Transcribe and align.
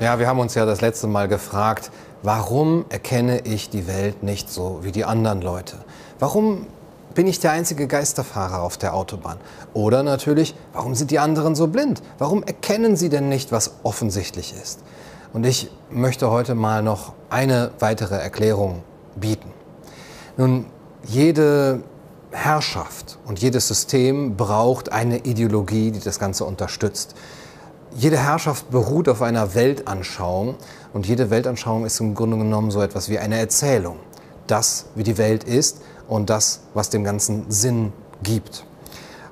Ja, 0.00 0.18
wir 0.18 0.26
haben 0.26 0.40
uns 0.40 0.54
ja 0.56 0.66
das 0.66 0.80
letzte 0.80 1.06
Mal 1.06 1.28
gefragt, 1.28 1.92
warum 2.24 2.84
erkenne 2.88 3.42
ich 3.42 3.70
die 3.70 3.86
Welt 3.86 4.24
nicht 4.24 4.50
so 4.50 4.80
wie 4.82 4.90
die 4.90 5.04
anderen 5.04 5.40
Leute? 5.40 5.76
Warum 6.18 6.66
bin 7.14 7.28
ich 7.28 7.38
der 7.38 7.52
einzige 7.52 7.86
Geisterfahrer 7.86 8.60
auf 8.60 8.76
der 8.76 8.94
Autobahn? 8.94 9.38
Oder 9.72 10.02
natürlich, 10.02 10.56
warum 10.72 10.96
sind 10.96 11.12
die 11.12 11.20
anderen 11.20 11.54
so 11.54 11.68
blind? 11.68 12.02
Warum 12.18 12.42
erkennen 12.42 12.96
sie 12.96 13.08
denn 13.08 13.28
nicht, 13.28 13.52
was 13.52 13.76
offensichtlich 13.84 14.52
ist? 14.60 14.80
Und 15.32 15.44
ich 15.46 15.70
möchte 15.90 16.28
heute 16.28 16.56
mal 16.56 16.82
noch 16.82 17.12
eine 17.30 17.70
weitere 17.78 18.16
Erklärung 18.16 18.82
bieten. 19.14 19.52
Nun, 20.36 20.66
jede 21.04 21.82
Herrschaft 22.32 23.18
und 23.26 23.40
jedes 23.40 23.68
System 23.68 24.36
braucht 24.36 24.90
eine 24.90 25.18
Ideologie, 25.18 25.92
die 25.92 26.00
das 26.00 26.18
Ganze 26.18 26.44
unterstützt. 26.44 27.14
Jede 27.96 28.18
Herrschaft 28.18 28.70
beruht 28.70 29.08
auf 29.08 29.22
einer 29.22 29.54
Weltanschauung 29.54 30.56
und 30.92 31.06
jede 31.06 31.30
Weltanschauung 31.30 31.86
ist 31.86 32.00
im 32.00 32.16
Grunde 32.16 32.36
genommen 32.36 32.72
so 32.72 32.82
etwas 32.82 33.08
wie 33.08 33.20
eine 33.20 33.38
Erzählung. 33.38 33.98
Das, 34.48 34.86
wie 34.96 35.04
die 35.04 35.16
Welt 35.16 35.44
ist 35.44 35.80
und 36.08 36.28
das, 36.28 36.62
was 36.74 36.90
dem 36.90 37.04
Ganzen 37.04 37.44
Sinn 37.50 37.92
gibt. 38.24 38.66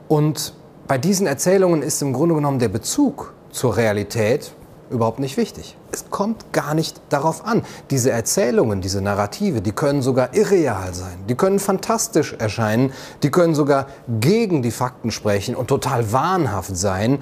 Und 0.06 0.55
bei 0.87 0.97
diesen 0.97 1.27
Erzählungen 1.27 1.83
ist 1.83 2.01
im 2.03 2.12
Grunde 2.12 2.37
genommen 2.37 2.61
der 2.61 2.69
Bezug 2.69 3.34
zur 3.51 3.77
Realität 3.77 4.53
überhaupt 4.91 5.19
nicht 5.19 5.37
wichtig. 5.37 5.77
Es 5.91 6.05
kommt 6.11 6.53
gar 6.53 6.75
nicht 6.75 7.01
darauf 7.09 7.45
an. 7.45 7.65
Diese 7.91 8.11
Erzählungen, 8.11 8.81
diese 8.81 9.01
Narrative, 9.01 9.61
die 9.61 9.73
können 9.73 10.03
sogar 10.03 10.34
irreal 10.34 10.95
sein, 10.95 11.17
die 11.29 11.34
können 11.34 11.59
fantastisch 11.59 12.34
erscheinen, 12.39 12.92
die 13.23 13.31
können 13.31 13.55
sogar 13.55 13.87
gegen 14.20 14.62
die 14.62 14.70
Fakten 14.70 15.11
sprechen 15.11 15.56
und 15.56 15.67
total 15.69 16.12
wahnhaft 16.12 16.77
sein, 16.77 17.19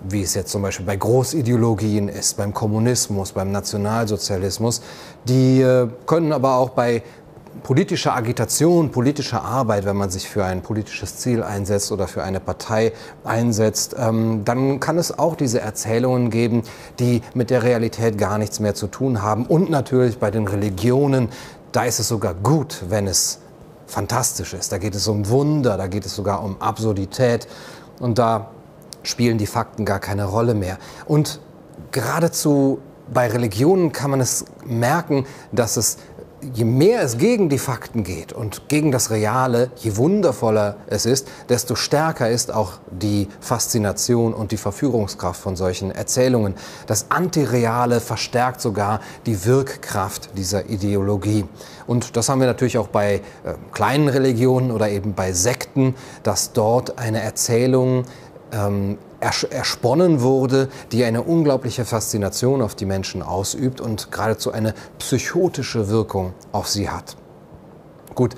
wie 0.00 0.22
es 0.22 0.34
jetzt 0.34 0.50
zum 0.50 0.62
Beispiel 0.62 0.86
bei 0.86 0.96
Großideologien 0.96 2.08
ist, 2.08 2.36
beim 2.36 2.54
Kommunismus, 2.54 3.32
beim 3.32 3.50
Nationalsozialismus. 3.50 4.80
Die 5.24 5.60
äh, 5.60 5.88
können 6.06 6.32
aber 6.32 6.56
auch 6.56 6.70
bei 6.70 7.02
politischer 7.62 8.14
Agitation, 8.14 8.90
politischer 8.90 9.42
Arbeit, 9.42 9.84
wenn 9.84 9.96
man 9.96 10.10
sich 10.10 10.28
für 10.28 10.44
ein 10.44 10.62
politisches 10.62 11.16
Ziel 11.16 11.42
einsetzt 11.42 11.90
oder 11.92 12.06
für 12.06 12.22
eine 12.22 12.40
Partei 12.40 12.92
einsetzt, 13.24 13.96
ähm, 13.98 14.42
dann 14.44 14.80
kann 14.80 14.98
es 14.98 15.18
auch 15.18 15.34
diese 15.34 15.60
Erzählungen 15.60 16.30
geben, 16.30 16.62
die 16.98 17.22
mit 17.34 17.50
der 17.50 17.62
Realität 17.62 18.18
gar 18.18 18.38
nichts 18.38 18.60
mehr 18.60 18.74
zu 18.74 18.86
tun 18.86 19.22
haben. 19.22 19.46
Und 19.46 19.70
natürlich 19.70 20.18
bei 20.18 20.30
den 20.30 20.46
Religionen, 20.46 21.28
da 21.72 21.84
ist 21.84 21.98
es 21.98 22.08
sogar 22.08 22.34
gut, 22.34 22.84
wenn 22.88 23.06
es 23.06 23.40
fantastisch 23.86 24.54
ist. 24.54 24.70
Da 24.72 24.78
geht 24.78 24.94
es 24.94 25.08
um 25.08 25.28
Wunder, 25.28 25.76
da 25.76 25.86
geht 25.86 26.06
es 26.06 26.14
sogar 26.14 26.44
um 26.44 26.60
Absurdität. 26.60 27.48
Und 27.98 28.18
da 28.18 28.50
spielen 29.08 29.38
die 29.38 29.46
Fakten 29.46 29.84
gar 29.84 30.00
keine 30.00 30.24
Rolle 30.24 30.54
mehr. 30.54 30.78
Und 31.06 31.40
geradezu 31.90 32.80
bei 33.12 33.28
Religionen 33.28 33.92
kann 33.92 34.10
man 34.10 34.20
es 34.20 34.44
merken, 34.66 35.24
dass 35.50 35.76
es 35.76 35.96
je 36.54 36.64
mehr 36.64 37.02
es 37.02 37.18
gegen 37.18 37.48
die 37.48 37.58
Fakten 37.58 38.04
geht 38.04 38.32
und 38.32 38.68
gegen 38.68 38.92
das 38.92 39.10
Reale, 39.10 39.70
je 39.76 39.96
wundervoller 39.96 40.76
es 40.86 41.06
ist, 41.06 41.28
desto 41.48 41.74
stärker 41.74 42.30
ist 42.30 42.52
auch 42.52 42.74
die 42.90 43.28
Faszination 43.40 44.34
und 44.34 44.52
die 44.52 44.56
Verführungskraft 44.56 45.40
von 45.40 45.56
solchen 45.56 45.90
Erzählungen. 45.90 46.54
Das 46.86 47.10
Antireale 47.10 48.00
verstärkt 48.00 48.60
sogar 48.60 49.00
die 49.26 49.44
Wirkkraft 49.44 50.30
dieser 50.36 50.68
Ideologie. 50.68 51.44
Und 51.86 52.16
das 52.16 52.28
haben 52.28 52.40
wir 52.40 52.46
natürlich 52.46 52.78
auch 52.78 52.88
bei 52.88 53.14
äh, 53.14 53.54
kleinen 53.72 54.08
Religionen 54.08 54.70
oder 54.70 54.88
eben 54.90 55.14
bei 55.14 55.32
Sekten, 55.32 55.94
dass 56.22 56.52
dort 56.52 56.98
eine 56.98 57.22
Erzählung 57.22 58.04
ähm, 58.52 58.98
ersponnen 59.20 60.20
wurde, 60.20 60.68
die 60.92 61.04
eine 61.04 61.22
unglaubliche 61.22 61.84
Faszination 61.84 62.62
auf 62.62 62.74
die 62.74 62.86
Menschen 62.86 63.22
ausübt 63.22 63.80
und 63.80 64.12
geradezu 64.12 64.52
eine 64.52 64.74
psychotische 64.98 65.88
Wirkung 65.88 66.32
auf 66.52 66.68
sie 66.68 66.88
hat. 66.88 67.16
Gut, 68.14 68.34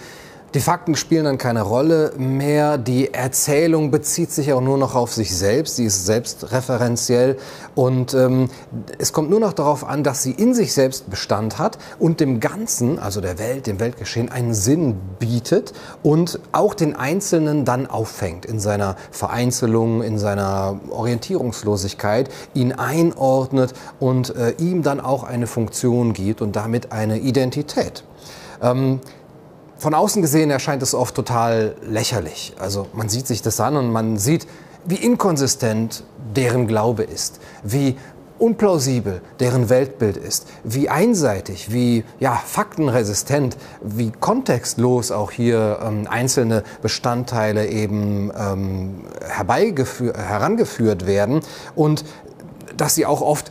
die 0.54 0.60
Fakten 0.60 0.96
spielen 0.96 1.24
dann 1.24 1.38
keine 1.38 1.62
Rolle 1.62 2.12
mehr. 2.18 2.76
Die 2.76 3.14
Erzählung 3.14 3.92
bezieht 3.92 4.32
sich 4.32 4.52
auch 4.52 4.60
nur 4.60 4.78
noch 4.78 4.96
auf 4.96 5.12
sich 5.12 5.36
selbst. 5.36 5.76
Sie 5.76 5.84
ist 5.84 6.06
selbstreferenziell. 6.06 7.36
Und 7.76 8.14
ähm, 8.14 8.50
es 8.98 9.12
kommt 9.12 9.30
nur 9.30 9.38
noch 9.38 9.52
darauf 9.52 9.86
an, 9.86 10.02
dass 10.02 10.24
sie 10.24 10.32
in 10.32 10.52
sich 10.54 10.72
selbst 10.72 11.08
Bestand 11.08 11.58
hat 11.58 11.78
und 12.00 12.18
dem 12.18 12.40
Ganzen, 12.40 12.98
also 12.98 13.20
der 13.20 13.38
Welt, 13.38 13.68
dem 13.68 13.78
Weltgeschehen, 13.78 14.28
einen 14.28 14.52
Sinn 14.52 14.96
bietet 15.20 15.72
und 16.02 16.40
auch 16.50 16.74
den 16.74 16.96
Einzelnen 16.96 17.64
dann 17.64 17.86
auffängt 17.86 18.44
in 18.44 18.58
seiner 18.58 18.96
Vereinzelung, 19.12 20.02
in 20.02 20.18
seiner 20.18 20.80
Orientierungslosigkeit, 20.90 22.28
ihn 22.54 22.72
einordnet 22.72 23.72
und 24.00 24.34
äh, 24.34 24.54
ihm 24.58 24.82
dann 24.82 25.00
auch 25.00 25.22
eine 25.22 25.46
Funktion 25.46 26.12
gibt 26.12 26.42
und 26.42 26.56
damit 26.56 26.90
eine 26.90 27.18
Identität. 27.20 28.02
Ähm, 28.62 29.00
von 29.80 29.94
außen 29.94 30.20
gesehen 30.20 30.50
erscheint 30.50 30.82
es 30.82 30.94
oft 30.94 31.14
total 31.14 31.74
lächerlich. 31.82 32.52
Also 32.58 32.86
man 32.92 33.08
sieht 33.08 33.26
sich 33.26 33.40
das 33.40 33.60
an 33.60 33.76
und 33.76 33.90
man 33.90 34.18
sieht, 34.18 34.46
wie 34.84 34.96
inkonsistent 34.96 36.04
deren 36.36 36.66
Glaube 36.66 37.02
ist, 37.02 37.40
wie 37.62 37.96
unplausibel 38.38 39.22
deren 39.38 39.70
Weltbild 39.70 40.18
ist, 40.18 40.46
wie 40.64 40.90
einseitig, 40.90 41.72
wie 41.72 42.04
ja, 42.18 42.34
faktenresistent, 42.34 43.56
wie 43.82 44.10
kontextlos 44.10 45.12
auch 45.12 45.30
hier 45.30 45.78
ähm, 45.82 46.06
einzelne 46.08 46.62
Bestandteile 46.82 47.66
eben 47.68 48.30
ähm, 48.38 49.04
herangeführt 49.26 51.06
werden 51.06 51.40
und 51.74 52.04
dass 52.76 52.94
sie 52.94 53.06
auch 53.06 53.22
oft 53.22 53.50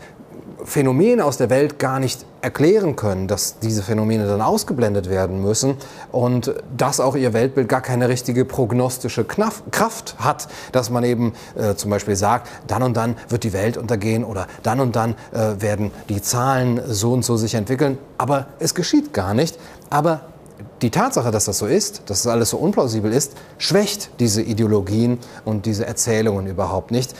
Phänomene 0.63 1.25
aus 1.25 1.37
der 1.37 1.49
Welt 1.49 1.79
gar 1.79 1.99
nicht 1.99 2.25
erklären 2.41 2.95
können, 2.95 3.27
dass 3.27 3.59
diese 3.59 3.83
Phänomene 3.83 4.27
dann 4.27 4.41
ausgeblendet 4.41 5.09
werden 5.09 5.41
müssen 5.41 5.75
und 6.11 6.53
dass 6.75 6.99
auch 6.99 7.15
ihr 7.15 7.33
Weltbild 7.33 7.67
gar 7.67 7.81
keine 7.81 8.09
richtige 8.09 8.45
prognostische 8.45 9.25
Kraft 9.25 10.15
hat, 10.19 10.47
dass 10.71 10.89
man 10.89 11.03
eben 11.03 11.33
äh, 11.55 11.75
zum 11.75 11.91
Beispiel 11.91 12.15
sagt, 12.15 12.47
dann 12.67 12.83
und 12.83 12.95
dann 12.95 13.15
wird 13.27 13.43
die 13.43 13.53
Welt 13.53 13.77
untergehen 13.77 14.23
oder 14.23 14.47
dann 14.63 14.79
und 14.79 14.95
dann 14.95 15.15
äh, 15.31 15.61
werden 15.61 15.91
die 16.07 16.21
Zahlen 16.21 16.81
so 16.87 17.13
und 17.13 17.25
so 17.25 17.37
sich 17.37 17.55
entwickeln, 17.55 17.97
aber 18.17 18.47
es 18.59 18.75
geschieht 18.75 19.13
gar 19.13 19.33
nicht. 19.33 19.57
Aber 19.89 20.21
die 20.81 20.89
Tatsache, 20.89 21.31
dass 21.31 21.45
das 21.45 21.57
so 21.57 21.65
ist, 21.65 22.03
dass 22.05 22.23
das 22.23 22.31
alles 22.31 22.51
so 22.51 22.57
unplausibel 22.57 23.11
ist, 23.11 23.33
schwächt 23.57 24.11
diese 24.19 24.41
Ideologien 24.41 25.19
und 25.45 25.65
diese 25.65 25.85
Erzählungen 25.85 26.47
überhaupt 26.47 26.91
nicht. 26.91 27.13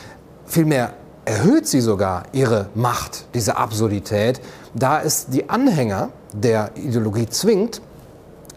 Vielmehr 0.46 0.94
erhöht 1.29 1.67
sie 1.67 1.79
sogar 1.79 2.23
ihre 2.31 2.69
Macht, 2.73 3.25
diese 3.35 3.56
Absurdität, 3.56 4.41
da 4.73 5.00
es 5.00 5.28
die 5.28 5.47
Anhänger 5.47 6.09
der 6.34 6.72
Ideologie 6.75 7.28
zwingt, 7.28 7.81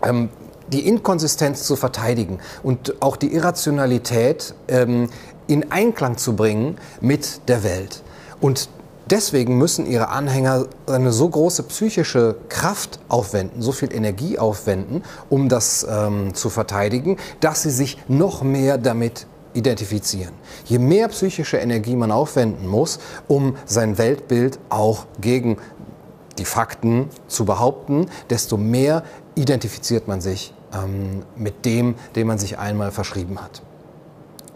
ähm, 0.03 0.31
die 0.69 0.89
Inkonsistenz 0.89 1.65
zu 1.65 1.77
verteidigen 1.77 2.39
und 2.63 3.03
auch 3.03 3.17
die 3.19 3.35
Irrationalität 3.35 4.55
ähm, 4.69 5.11
in 5.49 5.71
Einklang 5.71 6.17
zu 6.17 6.35
bringen 6.35 6.79
mit 7.03 7.47
der 7.47 7.63
Welt. 7.63 8.03
Und 8.41 8.71
deswegen 9.11 9.59
müssen 9.59 9.85
ihre 9.85 10.09
Anhänger 10.09 10.65
eine 10.87 11.13
so 11.13 11.29
große 11.29 11.65
psychische 11.65 12.37
Kraft 12.49 13.01
aufwenden, 13.09 13.61
so 13.61 13.73
viel 13.73 13.93
Energie 13.93 14.39
aufwenden, 14.39 15.03
um 15.29 15.51
das 15.51 15.87
ähm, 15.87 16.33
zu 16.33 16.49
verteidigen, 16.49 17.19
dass 17.41 17.65
sie 17.65 17.71
sich 17.71 17.99
noch 18.09 18.43
mehr 18.43 18.79
damit 18.79 19.27
identifizieren. 19.55 20.33
Je 20.65 20.79
mehr 20.79 21.09
psychische 21.09 21.59
Energie 21.59 21.97
man 21.97 22.11
aufwenden 22.11 22.67
muss, 22.67 22.99
um 23.29 23.57
sein 23.67 23.99
Weltbild 23.99 24.59
auch 24.69 25.07
gegen 25.21 25.59
die 26.39 26.45
Fakten 26.45 27.09
zu 27.29 27.45
behaupten, 27.45 28.07
desto 28.31 28.57
mehr 28.57 29.05
identifiziert 29.35 30.09
man 30.09 30.21
sich 30.21 30.55
ähm, 30.75 31.23
mit 31.37 31.65
dem, 31.65 31.95
dem 32.17 32.27
man 32.27 32.39
sich 32.39 32.59
einmal 32.59 32.91
verschrieben 32.91 33.41
hat. 33.41 33.63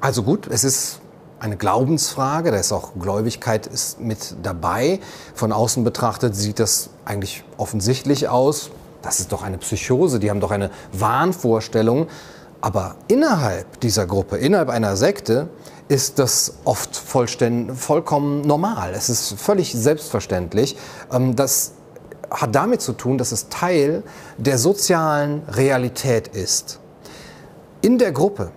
Also 0.00 0.22
gut, 0.22 0.46
es 0.46 0.64
ist 0.64 1.00
eine 1.38 1.56
Glaubensfrage, 1.56 2.50
da 2.50 2.56
ist 2.56 2.72
auch 2.72 2.92
Gläubigkeit 2.98 3.66
ist 3.66 4.00
mit 4.00 4.36
dabei. 4.42 5.00
Von 5.34 5.52
außen 5.52 5.84
betrachtet 5.84 6.34
sieht 6.34 6.58
das 6.58 6.90
eigentlich 7.04 7.44
offensichtlich 7.56 8.28
aus. 8.28 8.70
Das 9.02 9.20
ist 9.20 9.32
doch 9.32 9.42
eine 9.42 9.58
Psychose, 9.58 10.18
die 10.18 10.30
haben 10.30 10.40
doch 10.40 10.50
eine 10.50 10.70
Wahnvorstellung. 10.92 12.08
Aber 12.66 12.96
innerhalb 13.06 13.78
dieser 13.78 14.06
Gruppe, 14.06 14.38
innerhalb 14.38 14.70
einer 14.70 14.96
Sekte, 14.96 15.48
ist 15.86 16.18
das 16.18 16.54
oft 16.64 16.96
vollkommen 16.96 18.40
normal. 18.40 18.92
Es 18.92 19.08
ist 19.08 19.34
völlig 19.34 19.72
selbstverständlich. 19.72 20.76
Ähm, 21.12 21.36
das 21.36 21.74
hat 22.28 22.56
damit 22.56 22.80
zu 22.80 22.94
tun, 22.94 23.18
dass 23.18 23.30
es 23.30 23.48
Teil 23.50 24.02
der 24.36 24.58
sozialen 24.58 25.42
Realität 25.48 26.26
ist. 26.26 26.80
In 27.82 27.98
der 27.98 28.10
Gruppe 28.10 28.50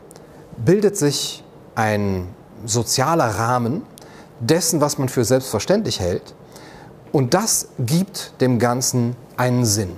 bildet 0.58 0.98
sich 0.98 1.44
ein 1.76 2.30
sozialer 2.66 3.28
Rahmen 3.28 3.84
dessen, 4.40 4.82
was 4.82 4.98
man 4.98 5.08
für 5.10 5.24
selbstverständlich 5.24 6.00
hält. 6.00 6.34
Und 7.12 7.36
das 7.36 7.68
gibt 7.78 8.34
dem 8.42 8.58
Ganzen 8.58 9.16
einen 9.38 9.66
Sinn. 9.66 9.92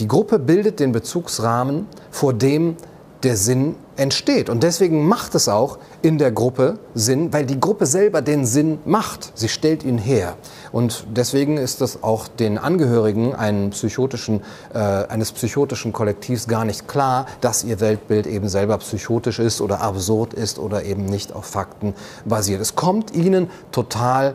Die 0.00 0.08
Gruppe 0.08 0.38
bildet 0.38 0.80
den 0.80 0.92
Bezugsrahmen, 0.92 1.86
vor 2.10 2.34
dem 2.34 2.76
der 3.24 3.36
Sinn 3.36 3.74
entsteht. 3.96 4.50
Und 4.50 4.62
deswegen 4.62 5.06
macht 5.06 5.34
es 5.34 5.48
auch 5.48 5.78
in 6.02 6.18
der 6.18 6.30
Gruppe 6.30 6.78
Sinn, 6.94 7.32
weil 7.32 7.46
die 7.46 7.58
Gruppe 7.58 7.86
selber 7.86 8.22
den 8.22 8.44
Sinn 8.44 8.78
macht. 8.84 9.32
Sie 9.34 9.48
stellt 9.48 9.82
ihn 9.82 9.98
her. 9.98 10.36
Und 10.72 11.06
deswegen 11.10 11.56
ist 11.56 11.80
es 11.80 12.02
auch 12.02 12.28
den 12.28 12.58
Angehörigen 12.58 13.34
psychotischen, 13.70 14.42
äh, 14.74 14.78
eines 14.78 15.32
psychotischen 15.32 15.92
Kollektivs 15.92 16.46
gar 16.46 16.64
nicht 16.64 16.86
klar, 16.88 17.26
dass 17.40 17.64
ihr 17.64 17.80
Weltbild 17.80 18.26
eben 18.26 18.48
selber 18.48 18.78
psychotisch 18.78 19.38
ist 19.38 19.60
oder 19.60 19.80
absurd 19.80 20.34
ist 20.34 20.58
oder 20.58 20.84
eben 20.84 21.04
nicht 21.06 21.32
auf 21.32 21.46
Fakten 21.46 21.94
basiert. 22.24 22.60
Es 22.60 22.76
kommt 22.76 23.14
ihnen 23.14 23.48
total 23.72 24.34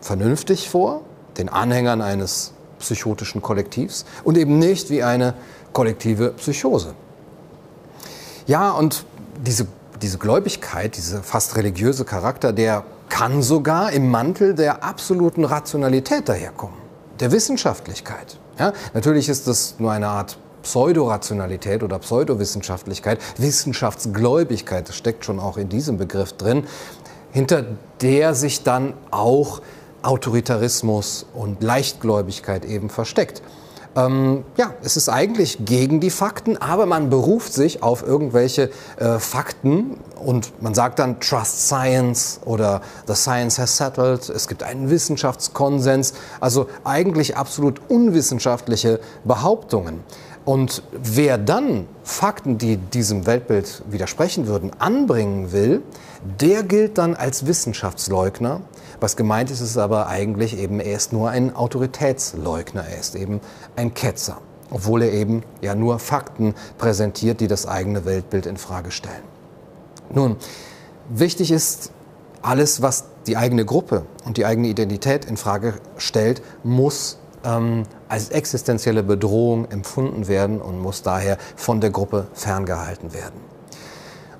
vernünftig 0.00 0.68
vor, 0.68 1.02
den 1.36 1.48
Anhängern 1.48 2.00
eines 2.00 2.52
psychotischen 2.78 3.42
Kollektivs 3.42 4.04
und 4.24 4.38
eben 4.38 4.58
nicht 4.58 4.90
wie 4.90 5.02
eine 5.02 5.34
kollektive 5.72 6.30
Psychose. 6.30 6.94
Ja, 8.48 8.70
und 8.70 9.04
diese, 9.46 9.66
diese 10.00 10.16
Gläubigkeit, 10.16 10.96
dieser 10.96 11.22
fast 11.22 11.54
religiöse 11.56 12.06
Charakter, 12.06 12.54
der 12.54 12.82
kann 13.10 13.42
sogar 13.42 13.92
im 13.92 14.10
Mantel 14.10 14.54
der 14.54 14.82
absoluten 14.82 15.44
Rationalität 15.44 16.30
daherkommen, 16.30 16.78
der 17.20 17.30
Wissenschaftlichkeit. 17.30 18.38
Ja, 18.58 18.72
natürlich 18.94 19.28
ist 19.28 19.46
das 19.46 19.74
nur 19.78 19.92
eine 19.92 20.08
Art 20.08 20.38
Pseudorationalität 20.62 21.82
oder 21.82 21.98
Pseudowissenschaftlichkeit, 21.98 23.20
Wissenschaftsgläubigkeit, 23.36 24.88
das 24.88 24.96
steckt 24.96 25.26
schon 25.26 25.38
auch 25.40 25.58
in 25.58 25.68
diesem 25.68 25.98
Begriff 25.98 26.32
drin, 26.32 26.64
hinter 27.30 27.66
der 28.00 28.34
sich 28.34 28.62
dann 28.62 28.94
auch 29.10 29.60
Autoritarismus 30.00 31.26
und 31.34 31.62
Leichtgläubigkeit 31.62 32.64
eben 32.64 32.88
versteckt. 32.88 33.42
Ähm, 33.96 34.44
ja, 34.56 34.74
es 34.82 34.96
ist 34.96 35.08
eigentlich 35.08 35.64
gegen 35.64 36.00
die 36.00 36.10
Fakten, 36.10 36.56
aber 36.56 36.86
man 36.86 37.10
beruft 37.10 37.52
sich 37.52 37.82
auf 37.82 38.02
irgendwelche 38.06 38.70
äh, 38.96 39.18
Fakten 39.18 39.98
und 40.16 40.62
man 40.62 40.74
sagt 40.74 40.98
dann 40.98 41.20
Trust 41.20 41.66
Science 41.66 42.40
oder 42.44 42.82
The 43.06 43.14
Science 43.14 43.58
has 43.58 43.76
settled. 43.76 44.28
Es 44.28 44.48
gibt 44.48 44.62
einen 44.62 44.90
Wissenschaftskonsens, 44.90 46.14
also 46.40 46.68
eigentlich 46.84 47.36
absolut 47.36 47.80
unwissenschaftliche 47.88 49.00
Behauptungen. 49.24 50.00
Und 50.44 50.82
wer 50.92 51.36
dann 51.36 51.86
Fakten, 52.04 52.56
die 52.56 52.78
diesem 52.78 53.26
Weltbild 53.26 53.82
widersprechen 53.90 54.46
würden, 54.46 54.70
anbringen 54.78 55.52
will, 55.52 55.82
der 56.40 56.62
gilt 56.62 56.96
dann 56.96 57.14
als 57.14 57.46
Wissenschaftsleugner 57.46 58.62
was 59.00 59.16
gemeint 59.16 59.50
ist, 59.50 59.60
ist 59.60 59.78
aber 59.78 60.08
eigentlich 60.08 60.58
eben, 60.58 60.80
er 60.80 60.96
ist 60.96 61.12
nur 61.12 61.30
ein 61.30 61.54
Autoritätsleugner, 61.54 62.84
er 62.84 62.98
ist 62.98 63.14
eben 63.14 63.40
ein 63.76 63.94
Ketzer, 63.94 64.38
obwohl 64.70 65.02
er 65.02 65.12
eben 65.12 65.42
ja 65.60 65.74
nur 65.74 65.98
Fakten 65.98 66.54
präsentiert, 66.78 67.40
die 67.40 67.46
das 67.46 67.66
eigene 67.66 68.04
Weltbild 68.04 68.46
in 68.46 68.56
Frage 68.56 68.90
stellen. 68.90 69.22
Nun, 70.10 70.36
wichtig 71.08 71.50
ist, 71.50 71.92
alles, 72.42 72.82
was 72.82 73.04
die 73.26 73.36
eigene 73.36 73.64
Gruppe 73.64 74.06
und 74.24 74.36
die 74.36 74.46
eigene 74.46 74.68
Identität 74.68 75.24
in 75.24 75.36
Frage 75.36 75.74
stellt, 75.96 76.42
muss 76.62 77.18
ähm, 77.44 77.82
als 78.08 78.30
existenzielle 78.30 79.02
Bedrohung 79.02 79.70
empfunden 79.70 80.28
werden 80.28 80.60
und 80.60 80.80
muss 80.80 81.02
daher 81.02 81.36
von 81.56 81.80
der 81.80 81.90
Gruppe 81.90 82.28
ferngehalten 82.32 83.12
werden. 83.12 83.57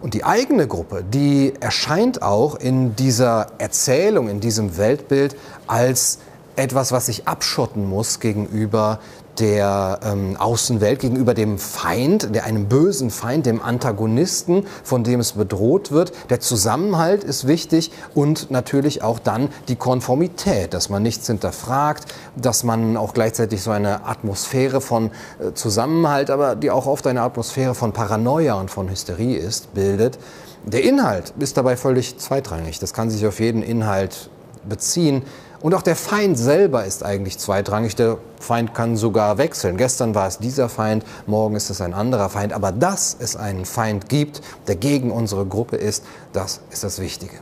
Und 0.00 0.14
die 0.14 0.24
eigene 0.24 0.68
Gruppe, 0.68 1.02
die 1.02 1.54
erscheint 1.60 2.22
auch 2.22 2.54
in 2.54 2.94
dieser 2.94 3.48
Erzählung, 3.58 4.28
in 4.28 4.40
diesem 4.40 4.76
Weltbild 4.76 5.36
als 5.66 6.18
etwas, 6.54 6.92
was 6.92 7.06
sich 7.06 7.26
abschotten 7.26 7.88
muss 7.88 8.20
gegenüber 8.20 9.00
der 9.40 10.00
ähm, 10.02 10.36
Außenwelt 10.36 11.00
gegenüber 11.00 11.34
dem 11.34 11.58
Feind, 11.58 12.34
der 12.34 12.44
einem 12.44 12.66
bösen 12.66 13.10
Feind, 13.10 13.46
dem 13.46 13.62
Antagonisten, 13.62 14.66
von 14.82 15.04
dem 15.04 15.20
es 15.20 15.32
bedroht 15.32 15.92
wird. 15.92 16.12
Der 16.30 16.40
Zusammenhalt 16.40 17.24
ist 17.24 17.46
wichtig 17.46 17.90
und 18.14 18.50
natürlich 18.50 19.02
auch 19.02 19.18
dann 19.18 19.48
die 19.68 19.76
Konformität, 19.76 20.74
dass 20.74 20.88
man 20.88 21.02
nichts 21.02 21.26
hinterfragt, 21.26 22.06
dass 22.36 22.64
man 22.64 22.96
auch 22.96 23.14
gleichzeitig 23.14 23.62
so 23.62 23.70
eine 23.70 24.06
Atmosphäre 24.06 24.80
von 24.80 25.10
äh, 25.38 25.52
Zusammenhalt, 25.54 26.30
aber 26.30 26.56
die 26.56 26.70
auch 26.70 26.86
oft 26.86 27.06
eine 27.06 27.22
Atmosphäre 27.22 27.74
von 27.74 27.92
Paranoia 27.92 28.54
und 28.54 28.70
von 28.70 28.88
Hysterie 28.88 29.36
ist, 29.36 29.74
bildet. 29.74 30.18
Der 30.64 30.84
Inhalt 30.84 31.32
ist 31.38 31.56
dabei 31.56 31.76
völlig 31.76 32.18
zweitrangig. 32.18 32.78
Das 32.78 32.92
kann 32.92 33.10
sich 33.10 33.26
auf 33.26 33.40
jeden 33.40 33.62
Inhalt 33.62 34.28
beziehen. 34.68 35.22
Und 35.60 35.74
auch 35.74 35.82
der 35.82 35.96
Feind 35.96 36.38
selber 36.38 36.84
ist 36.84 37.02
eigentlich 37.04 37.38
zweitrangig. 37.38 37.96
Der 37.96 38.18
Feind 38.38 38.74
kann 38.74 38.96
sogar 38.96 39.38
wechseln. 39.38 39.76
Gestern 39.76 40.14
war 40.14 40.28
es 40.28 40.38
dieser 40.38 40.68
Feind, 40.68 41.04
morgen 41.26 41.56
ist 41.56 41.68
es 41.68 41.80
ein 41.80 41.94
anderer 41.94 42.28
Feind. 42.28 42.52
Aber 42.52 42.70
dass 42.70 43.16
es 43.18 43.34
einen 43.34 43.64
Feind 43.64 44.08
gibt, 44.08 44.40
der 44.68 44.76
gegen 44.76 45.10
unsere 45.10 45.46
Gruppe 45.46 45.76
ist, 45.76 46.04
das 46.32 46.60
ist 46.70 46.84
das 46.84 47.00
Wichtige. 47.00 47.38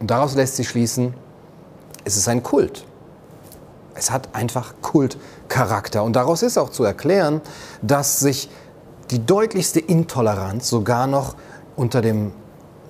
Und 0.00 0.10
daraus 0.10 0.34
lässt 0.34 0.56
sich 0.56 0.68
schließen, 0.68 1.14
es 2.04 2.16
ist 2.16 2.28
ein 2.28 2.42
Kult. 2.42 2.86
Es 3.94 4.10
hat 4.10 4.34
einfach 4.34 4.74
Kultcharakter. 4.80 6.02
Und 6.02 6.16
daraus 6.16 6.42
ist 6.42 6.56
auch 6.56 6.70
zu 6.70 6.82
erklären, 6.82 7.42
dass 7.82 8.20
sich 8.20 8.48
die 9.10 9.24
deutlichste 9.24 9.80
Intoleranz 9.80 10.68
sogar 10.68 11.06
noch 11.06 11.34
unter 11.76 12.00
dem 12.00 12.32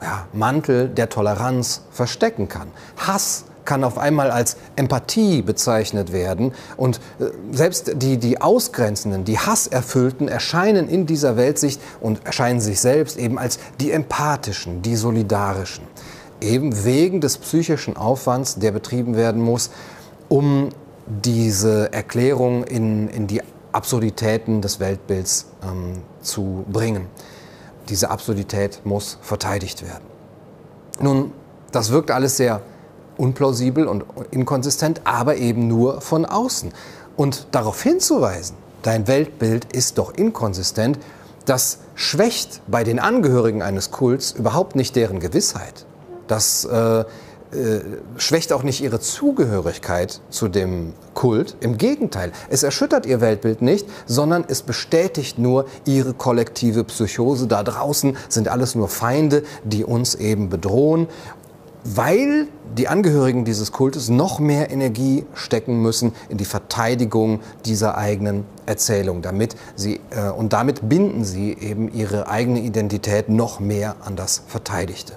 ja, 0.01 0.27
Mantel 0.33 0.89
der 0.89 1.09
Toleranz 1.09 1.83
verstecken 1.91 2.49
kann. 2.49 2.69
Hass 2.97 3.45
kann 3.65 3.85
auf 3.85 3.99
einmal 3.99 4.31
als 4.31 4.57
Empathie 4.77 5.43
bezeichnet 5.43 6.13
werden. 6.13 6.53
Und 6.77 7.01
äh, 7.19 7.27
selbst 7.53 7.93
die, 7.97 8.19
die 8.19 8.41
Ausgrenzenden, 8.41 9.25
die 9.25 9.39
Hasserfüllten 9.39 10.29
erscheinen 10.29 10.89
in 10.89 11.07
dieser 11.07 11.37
Weltsicht 11.37 11.81
und 12.01 12.25
erscheinen 12.27 12.61
sich 12.61 12.81
selbst 12.81 13.19
eben 13.19 13.39
als 13.39 13.59
die 13.81 13.93
Empathischen, 13.93 14.83
die 14.83 14.97
Solidarischen. 14.97 15.85
Eben 16.41 16.85
wegen 16.85 17.21
des 17.21 17.39
psychischen 17.39 17.97
Aufwands, 17.97 18.57
der 18.57 18.73
betrieben 18.73 19.17
werden 19.17 19.43
muss, 19.43 19.71
um 20.29 20.71
diese 21.07 21.93
Erklärung 21.93 22.65
in, 22.65 23.09
in 23.09 23.27
die 23.27 23.43
Absurditäten 23.73 24.61
des 24.61 24.81
Weltbilds 24.81 25.47
ähm, 25.63 26.03
zu 26.21 26.65
bringen. 26.71 27.07
Diese 27.89 28.11
Absurdität 28.11 28.81
muss 28.85 29.19
verteidigt 29.23 29.83
werden. 29.83 30.05
Nun, 31.01 31.33
das 31.73 31.91
wirkt 31.91 32.11
alles 32.11 32.37
sehr 32.37 32.61
unplausibel 33.17 33.87
und 33.87 34.05
inkonsistent, 34.31 35.03
aber 35.05 35.37
eben 35.37 35.69
nur 35.69 36.01
von 36.01 36.25
außen. 36.25 36.73
Und 37.17 37.47
darauf 37.53 37.83
hinzuweisen, 37.83 38.57
dein 38.83 39.07
Weltbild 39.07 39.73
ist 39.73 39.99
doch 39.99 40.15
inkonsistent, 40.15 40.99
das 41.45 41.79
schwächt 41.95 42.63
bei 42.67 42.85
den 42.85 42.99
Angehörigen 42.99 43.63
eines 43.63 43.91
Kults 43.91 44.33
überhaupt 44.33 44.77
nicht 44.77 44.97
deren 44.97 45.21
Gewissheit. 45.21 45.87
Das 46.29 46.65
äh, 46.65 47.05
äh, 47.53 47.81
schwächt 48.17 48.51
auch 48.55 48.63
nicht 48.63 48.81
ihre 48.81 48.99
Zugehörigkeit 48.99 50.23
zu 50.31 50.49
dem 50.49 50.95
Kult. 51.13 51.57
Im 51.61 51.77
Gegenteil, 51.77 52.33
es 52.49 52.63
erschüttert 52.63 53.05
ihr 53.05 53.21
Weltbild 53.21 53.61
nicht, 53.61 53.87
sondern 54.07 54.45
es 54.49 54.63
bestätigt 54.63 55.39
nur 55.39 55.67
ihre 55.85 56.15
kollektive 56.15 56.85
Psychose. 56.85 57.47
Da 57.49 57.63
draußen 57.63 58.17
sind 58.31 58.49
alles 58.49 58.75
nur 58.75 58.89
Feinde, 58.89 59.43
die 59.65 59.85
uns 59.85 60.15
eben 60.15 60.49
bedrohen 60.49 61.09
weil 61.85 62.49
die 62.77 62.89
Angehörigen 62.89 63.45
dieses 63.45 63.73
Kultes 63.73 64.09
noch 64.09 64.39
mehr 64.39 64.71
Energie 64.71 65.25
stecken 65.35 65.83
müssen 65.83 66.13
in 66.29 66.39
die 66.39 66.45
Verteidigung 66.45 67.41
dieser 67.65 67.97
eigenen 67.99 68.45
Erzählung, 68.67 69.23
damit 69.23 69.57
sie 69.75 70.01
äh, 70.11 70.31
und 70.31 70.53
damit 70.53 70.89
binden 70.89 71.25
sie 71.25 71.53
eben 71.53 71.93
ihre 71.93 72.29
eigene 72.29 72.61
Identität 72.61 73.29
noch 73.29 73.61
mehr 73.61 73.97
an 74.05 74.17
das 74.17 74.43
Verteidigte. 74.47 75.15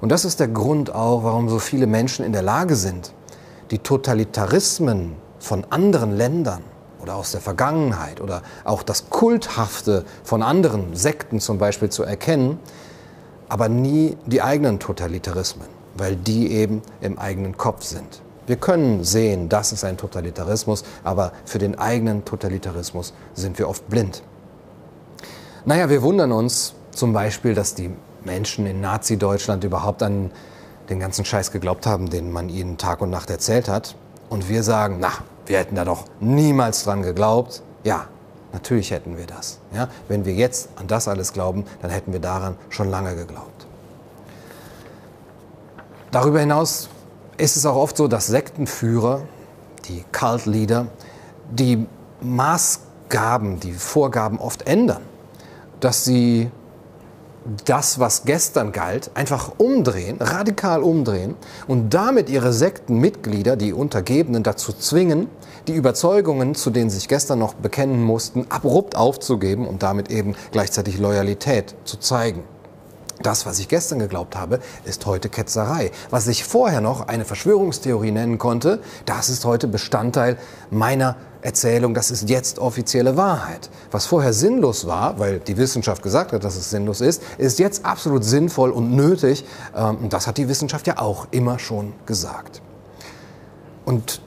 Und 0.00 0.10
das 0.10 0.24
ist 0.24 0.40
der 0.40 0.48
Grund 0.48 0.94
auch, 0.94 1.24
warum 1.24 1.48
so 1.48 1.58
viele 1.58 1.86
Menschen 1.86 2.24
in 2.24 2.32
der 2.32 2.42
Lage 2.42 2.76
sind, 2.76 3.12
die 3.70 3.78
Totalitarismen 3.78 5.14
von 5.38 5.66
anderen 5.70 6.16
Ländern 6.16 6.62
oder 7.00 7.16
aus 7.16 7.32
der 7.32 7.40
Vergangenheit 7.40 8.20
oder 8.20 8.42
auch 8.64 8.82
das 8.82 9.10
Kulthafte 9.10 10.04
von 10.24 10.42
anderen 10.42 10.94
Sekten 10.94 11.40
zum 11.40 11.58
Beispiel 11.58 11.90
zu 11.90 12.02
erkennen, 12.02 12.58
aber 13.48 13.68
nie 13.68 14.16
die 14.26 14.42
eigenen 14.42 14.78
Totalitarismen, 14.78 15.66
weil 15.96 16.16
die 16.16 16.52
eben 16.52 16.82
im 17.00 17.18
eigenen 17.18 17.56
Kopf 17.56 17.82
sind. 17.82 18.22
Wir 18.46 18.56
können 18.56 19.04
sehen, 19.04 19.48
das 19.48 19.72
ist 19.72 19.84
ein 19.84 19.96
Totalitarismus, 19.98 20.84
aber 21.04 21.32
für 21.44 21.58
den 21.58 21.78
eigenen 21.78 22.24
Totalitarismus 22.24 23.12
sind 23.34 23.58
wir 23.58 23.68
oft 23.68 23.88
blind. 23.88 24.22
Naja, 25.66 25.90
wir 25.90 26.00
wundern 26.00 26.32
uns 26.32 26.74
zum 26.92 27.12
Beispiel, 27.12 27.54
dass 27.54 27.74
die 27.74 27.90
Menschen 28.24 28.66
in 28.66 28.80
Nazi-Deutschland 28.80 29.64
überhaupt 29.64 30.02
an 30.02 30.30
den 30.88 30.98
ganzen 30.98 31.24
Scheiß 31.24 31.52
geglaubt 31.52 31.86
haben, 31.86 32.08
den 32.08 32.32
man 32.32 32.48
ihnen 32.48 32.78
Tag 32.78 33.02
und 33.02 33.10
Nacht 33.10 33.28
erzählt 33.28 33.68
hat. 33.68 33.96
Und 34.30 34.48
wir 34.48 34.62
sagen, 34.62 34.96
na, 34.98 35.10
wir 35.44 35.58
hätten 35.58 35.74
da 35.74 35.84
doch 35.84 36.04
niemals 36.20 36.84
dran 36.84 37.02
geglaubt. 37.02 37.62
Ja, 37.84 38.06
Natürlich 38.52 38.90
hätten 38.90 39.16
wir 39.16 39.26
das. 39.26 39.58
Ja? 39.74 39.88
Wenn 40.08 40.24
wir 40.24 40.32
jetzt 40.34 40.70
an 40.76 40.86
das 40.86 41.08
alles 41.08 41.32
glauben, 41.32 41.64
dann 41.82 41.90
hätten 41.90 42.12
wir 42.12 42.20
daran 42.20 42.56
schon 42.70 42.90
lange 42.90 43.14
geglaubt. 43.14 43.66
Darüber 46.10 46.40
hinaus 46.40 46.88
ist 47.36 47.56
es 47.56 47.66
auch 47.66 47.76
oft 47.76 47.96
so, 47.96 48.08
dass 48.08 48.26
Sektenführer, 48.26 49.22
die 49.84 50.04
Cult-Leader, 50.12 50.86
die 51.50 51.86
Maßgaben, 52.20 53.60
die 53.60 53.72
Vorgaben 53.72 54.38
oft 54.38 54.66
ändern. 54.66 55.02
Dass 55.80 56.04
sie 56.04 56.50
das, 57.64 57.98
was 57.98 58.24
gestern 58.24 58.72
galt, 58.72 59.10
einfach 59.14 59.52
umdrehen, 59.58 60.16
radikal 60.20 60.82
umdrehen 60.82 61.34
und 61.66 61.94
damit 61.94 62.28
ihre 62.30 62.52
Sektenmitglieder, 62.52 63.56
die 63.56 63.72
Untergebenen, 63.72 64.42
dazu 64.42 64.72
zwingen, 64.72 65.28
die 65.66 65.74
Überzeugungen, 65.74 66.54
zu 66.54 66.70
denen 66.70 66.90
sie 66.90 66.96
sich 66.96 67.08
gestern 67.08 67.38
noch 67.38 67.54
bekennen 67.54 68.02
mussten, 68.02 68.46
abrupt 68.48 68.96
aufzugeben 68.96 69.66
und 69.66 69.82
damit 69.82 70.10
eben 70.10 70.34
gleichzeitig 70.52 70.98
Loyalität 70.98 71.74
zu 71.84 71.98
zeigen. 71.98 72.42
Das, 73.22 73.46
was 73.46 73.58
ich 73.58 73.68
gestern 73.68 73.98
geglaubt 73.98 74.36
habe, 74.36 74.60
ist 74.84 75.04
heute 75.06 75.28
Ketzerei. 75.28 75.90
Was 76.10 76.28
ich 76.28 76.44
vorher 76.44 76.80
noch 76.80 77.08
eine 77.08 77.24
Verschwörungstheorie 77.24 78.12
nennen 78.12 78.38
konnte, 78.38 78.80
das 79.06 79.28
ist 79.28 79.44
heute 79.44 79.66
Bestandteil 79.66 80.38
meiner 80.70 81.16
Erzählung, 81.40 81.94
das 81.94 82.10
ist 82.10 82.28
jetzt 82.28 82.58
offizielle 82.58 83.16
Wahrheit. 83.16 83.70
Was 83.90 84.06
vorher 84.06 84.32
sinnlos 84.32 84.86
war, 84.86 85.18
weil 85.18 85.38
die 85.38 85.56
Wissenschaft 85.56 86.02
gesagt 86.02 86.32
hat, 86.32 86.42
dass 86.42 86.56
es 86.56 86.70
sinnlos 86.70 87.00
ist, 87.00 87.22
ist 87.38 87.58
jetzt 87.58 87.84
absolut 87.84 88.24
sinnvoll 88.24 88.70
und 88.70 88.94
nötig. 88.94 89.44
Ähm, 89.76 89.98
und 89.98 90.12
das 90.12 90.26
hat 90.26 90.36
die 90.38 90.48
Wissenschaft 90.48 90.86
ja 90.86 90.98
auch 90.98 91.28
immer 91.30 91.58
schon 91.58 91.92
gesagt. 92.06 92.60
Und 93.84 94.20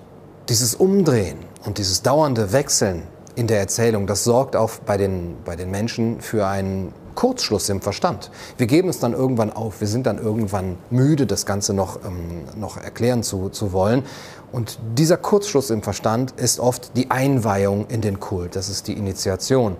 dieses 0.49 0.73
Umdrehen 0.73 1.37
und 1.65 1.77
dieses 1.77 2.01
dauernde 2.01 2.53
Wechseln 2.53 3.03
in 3.35 3.47
der 3.47 3.59
Erzählung, 3.59 4.07
das 4.07 4.23
sorgt 4.23 4.55
auch 4.55 4.71
bei 4.85 4.97
den, 4.97 5.35
bei 5.45 5.55
den 5.55 5.69
Menschen 5.69 6.21
für 6.21 6.47
einen 6.47 6.93
Kurzschluss 7.15 7.69
im 7.69 7.81
Verstand. 7.81 8.31
Wir 8.57 8.67
geben 8.67 8.89
es 8.89 8.99
dann 8.99 9.13
irgendwann 9.13 9.51
auf, 9.51 9.81
wir 9.81 9.87
sind 9.87 10.07
dann 10.07 10.17
irgendwann 10.17 10.77
müde, 10.89 11.25
das 11.25 11.45
Ganze 11.45 11.73
noch, 11.73 11.99
ähm, 12.05 12.45
noch 12.55 12.77
erklären 12.77 13.23
zu, 13.23 13.49
zu 13.49 13.73
wollen. 13.73 14.03
Und 14.51 14.79
dieser 14.97 15.17
Kurzschluss 15.17 15.69
im 15.69 15.81
Verstand 15.81 16.31
ist 16.31 16.59
oft 16.59 16.97
die 16.97 17.09
Einweihung 17.09 17.87
in 17.87 18.01
den 18.01 18.19
Kult, 18.19 18.55
das 18.55 18.69
ist 18.69 18.87
die 18.87 18.93
Initiation. 18.93 19.77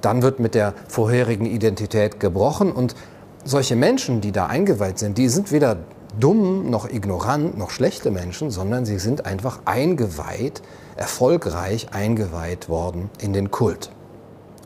Dann 0.00 0.22
wird 0.22 0.40
mit 0.40 0.54
der 0.54 0.74
vorherigen 0.88 1.46
Identität 1.46 2.20
gebrochen 2.20 2.70
und 2.70 2.94
solche 3.44 3.76
Menschen, 3.76 4.20
die 4.20 4.32
da 4.32 4.46
eingeweiht 4.46 4.98
sind, 4.98 5.16
die 5.16 5.28
sind 5.28 5.52
weder 5.52 5.78
dumm 6.20 6.70
noch 6.70 6.88
ignorant 6.88 7.56
noch 7.56 7.70
schlechte 7.70 8.10
Menschen, 8.10 8.50
sondern 8.50 8.84
sie 8.84 8.98
sind 8.98 9.26
einfach 9.26 9.60
eingeweiht, 9.64 10.62
erfolgreich 10.96 11.88
eingeweiht 11.92 12.68
worden 12.68 13.10
in 13.20 13.32
den 13.32 13.50
Kult. 13.50 13.90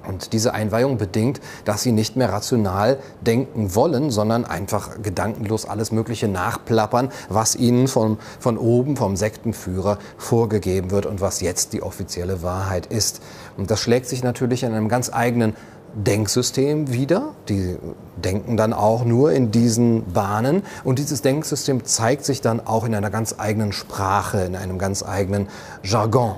Und 0.08 0.32
diese 0.32 0.54
Einweihung 0.54 0.96
bedingt, 0.96 1.40
dass 1.64 1.82
sie 1.82 1.92
nicht 1.92 2.16
mehr 2.16 2.32
rational 2.32 2.98
denken 3.20 3.74
wollen, 3.74 4.10
sondern 4.10 4.44
einfach 4.44 5.02
gedankenlos 5.02 5.66
alles 5.66 5.92
Mögliche 5.92 6.28
nachplappern, 6.28 7.10
was 7.28 7.54
ihnen 7.54 7.88
von, 7.88 8.18
von 8.40 8.56
oben, 8.56 8.96
vom 8.96 9.16
Sektenführer 9.16 9.98
vorgegeben 10.16 10.90
wird 10.90 11.04
und 11.04 11.20
was 11.20 11.40
jetzt 11.40 11.74
die 11.74 11.82
offizielle 11.82 12.42
Wahrheit 12.42 12.86
ist. 12.86 13.20
Und 13.56 13.70
das 13.70 13.80
schlägt 13.80 14.06
sich 14.06 14.24
natürlich 14.24 14.62
in 14.62 14.72
einem 14.72 14.88
ganz 14.88 15.12
eigenen 15.12 15.54
Denksystem 15.94 16.92
wieder. 16.92 17.34
Die 17.48 17.76
denken 18.16 18.56
dann 18.56 18.72
auch 18.72 19.04
nur 19.04 19.32
in 19.32 19.50
diesen 19.50 20.04
Bahnen. 20.12 20.62
Und 20.84 20.98
dieses 20.98 21.22
Denksystem 21.22 21.84
zeigt 21.84 22.24
sich 22.24 22.40
dann 22.40 22.66
auch 22.66 22.84
in 22.84 22.94
einer 22.94 23.10
ganz 23.10 23.34
eigenen 23.36 23.72
Sprache, 23.72 24.40
in 24.40 24.56
einem 24.56 24.78
ganz 24.78 25.02
eigenen 25.02 25.48
Jargon. 25.82 26.36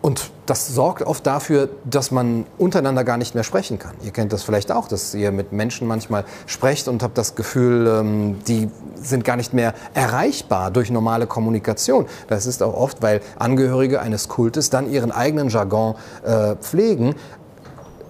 Und 0.00 0.30
das 0.48 0.68
sorgt 0.68 1.02
oft 1.02 1.26
dafür, 1.26 1.68
dass 1.84 2.10
man 2.10 2.46
untereinander 2.56 3.04
gar 3.04 3.18
nicht 3.18 3.34
mehr 3.34 3.44
sprechen 3.44 3.78
kann. 3.78 3.92
Ihr 4.02 4.12
kennt 4.12 4.32
das 4.32 4.42
vielleicht 4.42 4.72
auch, 4.72 4.88
dass 4.88 5.14
ihr 5.14 5.30
mit 5.30 5.52
Menschen 5.52 5.86
manchmal 5.86 6.24
sprecht 6.46 6.88
und 6.88 7.02
habt 7.02 7.18
das 7.18 7.34
Gefühl, 7.34 7.86
ähm, 7.86 8.38
die 8.46 8.70
sind 8.94 9.24
gar 9.24 9.36
nicht 9.36 9.52
mehr 9.52 9.74
erreichbar 9.92 10.70
durch 10.70 10.90
normale 10.90 11.26
Kommunikation. 11.26 12.06
Das 12.28 12.46
ist 12.46 12.62
auch 12.62 12.74
oft, 12.74 13.02
weil 13.02 13.20
Angehörige 13.38 14.00
eines 14.00 14.28
Kultes 14.28 14.70
dann 14.70 14.90
ihren 14.90 15.12
eigenen 15.12 15.50
Jargon 15.50 15.96
äh, 16.24 16.56
pflegen, 16.56 17.14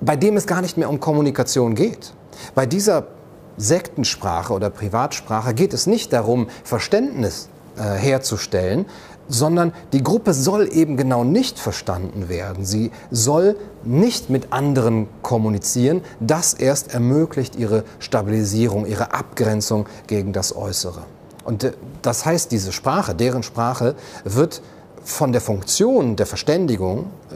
bei 0.00 0.14
dem 0.14 0.36
es 0.36 0.46
gar 0.46 0.62
nicht 0.62 0.76
mehr 0.76 0.88
um 0.88 1.00
Kommunikation 1.00 1.74
geht. 1.74 2.12
Bei 2.54 2.66
dieser 2.66 3.08
Sektensprache 3.56 4.52
oder 4.52 4.70
Privatsprache 4.70 5.54
geht 5.54 5.74
es 5.74 5.88
nicht 5.88 6.12
darum, 6.12 6.48
Verständnis 6.62 7.48
äh, 7.76 7.82
herzustellen, 7.82 8.86
sondern 9.28 9.72
die 9.92 10.02
Gruppe 10.02 10.32
soll 10.32 10.68
eben 10.72 10.96
genau 10.96 11.24
nicht 11.24 11.58
verstanden 11.58 12.28
werden. 12.28 12.64
Sie 12.64 12.90
soll 13.10 13.56
nicht 13.84 14.30
mit 14.30 14.52
anderen 14.52 15.08
kommunizieren. 15.22 16.02
Das 16.20 16.54
erst 16.54 16.94
ermöglicht 16.94 17.56
ihre 17.56 17.84
Stabilisierung, 17.98 18.86
ihre 18.86 19.12
Abgrenzung 19.12 19.86
gegen 20.06 20.32
das 20.32 20.56
Äußere. 20.56 21.02
Und 21.44 21.64
äh, 21.64 21.72
das 22.02 22.24
heißt, 22.26 22.50
diese 22.52 22.72
Sprache, 22.72 23.14
deren 23.14 23.42
Sprache, 23.42 23.94
wird 24.24 24.62
von 25.04 25.32
der 25.32 25.40
Funktion 25.40 26.16
der 26.16 26.26
Verständigung, 26.26 27.06
äh, 27.30 27.34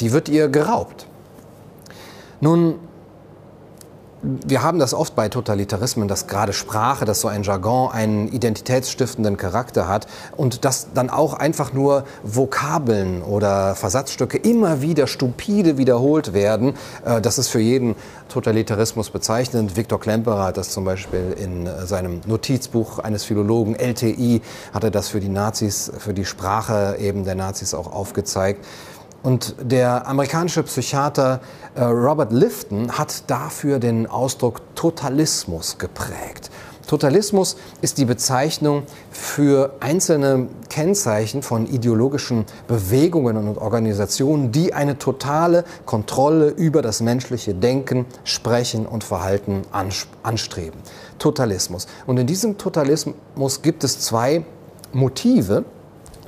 die 0.00 0.12
wird 0.12 0.28
ihr 0.28 0.48
geraubt. 0.48 1.06
Nun 2.40 2.74
wir 4.46 4.62
haben 4.62 4.78
das 4.78 4.94
oft 4.94 5.14
bei 5.14 5.28
Totalitarismen, 5.28 6.08
dass 6.08 6.26
gerade 6.26 6.52
Sprache, 6.52 7.04
dass 7.04 7.20
so 7.20 7.28
ein 7.28 7.42
Jargon 7.42 7.90
einen 7.92 8.28
identitätsstiftenden 8.28 9.36
Charakter 9.36 9.88
hat 9.88 10.06
und 10.36 10.64
dass 10.64 10.88
dann 10.94 11.10
auch 11.10 11.34
einfach 11.34 11.72
nur 11.72 12.04
Vokabeln 12.22 13.22
oder 13.22 13.74
Versatzstücke 13.74 14.38
immer 14.38 14.82
wieder 14.82 15.06
stupide 15.06 15.78
wiederholt 15.78 16.32
werden. 16.32 16.74
Äh, 17.04 17.20
das 17.20 17.38
ist 17.38 17.48
für 17.48 17.60
jeden 17.60 17.94
Totalitarismus 18.28 19.10
bezeichnend. 19.10 19.76
Viktor 19.76 20.00
Klemperer 20.00 20.44
hat 20.44 20.56
das 20.56 20.70
zum 20.70 20.84
Beispiel 20.84 21.36
in 21.38 21.66
äh, 21.66 21.86
seinem 21.86 22.20
Notizbuch 22.26 22.98
eines 22.98 23.24
Philologen 23.24 23.76
LTI, 23.76 24.42
hat 24.72 24.84
er 24.84 24.90
das 24.90 25.08
für 25.08 25.20
die 25.20 25.28
Nazis, 25.28 25.92
für 25.98 26.14
die 26.14 26.24
Sprache 26.24 26.96
eben 26.98 27.24
der 27.24 27.36
Nazis 27.36 27.74
auch 27.74 27.92
aufgezeigt. 27.92 28.64
Und 29.22 29.56
der 29.60 30.06
amerikanische 30.06 30.62
Psychiater 30.62 31.40
äh, 31.74 31.82
Robert 31.82 32.32
Lifton 32.32 32.92
hat 32.92 33.28
dafür 33.28 33.78
den 33.78 34.06
Ausdruck 34.06 34.60
Totalismus 34.74 35.78
geprägt. 35.78 36.50
Totalismus 36.86 37.56
ist 37.80 37.98
die 37.98 38.04
Bezeichnung 38.04 38.84
für 39.10 39.74
einzelne 39.80 40.46
Kennzeichen 40.68 41.42
von 41.42 41.66
ideologischen 41.66 42.44
Bewegungen 42.68 43.36
und 43.36 43.58
Organisationen, 43.58 44.52
die 44.52 44.72
eine 44.72 44.96
totale 44.96 45.64
Kontrolle 45.84 46.48
über 46.48 46.82
das 46.82 47.00
menschliche 47.00 47.54
Denken, 47.54 48.06
Sprechen 48.22 48.86
und 48.86 49.02
Verhalten 49.02 49.62
anstreben. 50.22 50.80
Totalismus. 51.18 51.88
Und 52.06 52.18
in 52.18 52.26
diesem 52.28 52.56
Totalismus 52.56 53.62
gibt 53.62 53.82
es 53.82 53.98
zwei 53.98 54.44
Motive, 54.92 55.64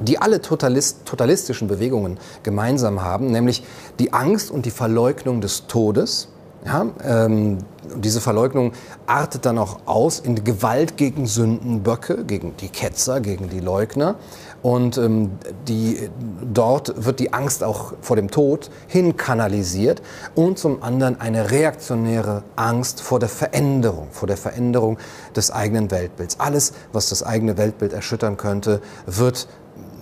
die 0.01 0.19
alle 0.19 0.41
Totalist, 0.41 1.05
totalistischen 1.05 1.69
Bewegungen 1.69 2.19
gemeinsam 2.43 3.03
haben, 3.03 3.31
nämlich 3.31 3.65
die 3.99 4.13
Angst 4.13 4.51
und 4.51 4.67
die 4.67 4.71
Verleugnung 4.71 5.41
des 5.41 5.67
Todes. 5.67 6.29
Ja, 6.65 6.87
ähm, 7.05 7.59
diese 7.97 8.21
Verleugnung 8.21 8.73
artet 9.07 9.47
dann 9.47 9.59
auch 9.59 9.79
aus 9.87 10.19
in 10.19 10.43
Gewalt 10.43 10.97
gegen 10.97 11.27
Sündenböcke, 11.27 12.25
gegen 12.25 12.57
die 12.57 12.69
Ketzer, 12.69 13.21
gegen 13.21 13.49
die 13.49 13.61
Leugner. 13.61 14.17
Und 14.61 14.99
ähm, 14.99 15.31
die, 15.69 16.11
dort 16.53 17.05
wird 17.05 17.21
die 17.21 17.33
Angst 17.33 17.63
auch 17.63 17.95
vor 18.01 18.17
dem 18.17 18.31
Tod 18.31 18.71
hinkanalisiert 18.89 20.03
und 20.35 20.59
zum 20.59 20.83
anderen 20.83 21.21
eine 21.21 21.53
reaktionäre 21.53 22.43
Angst 22.57 23.01
vor 23.01 23.21
der 23.21 23.29
Veränderung, 23.29 24.09
vor 24.11 24.27
der 24.27 24.37
Veränderung 24.37 24.99
des 25.37 25.53
eigenen 25.53 25.93
Weltbilds. 25.93 26.41
Alles, 26.41 26.73
was 26.93 27.09
das 27.09 27.23
eigene 27.23 27.57
Weltbild 27.57 27.93
erschüttern 27.93 28.37
könnte, 28.37 28.81
wird 29.07 29.47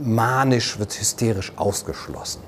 manisch, 0.01 0.79
wird 0.79 0.99
hysterisch 0.99 1.53
ausgeschlossen. 1.57 2.41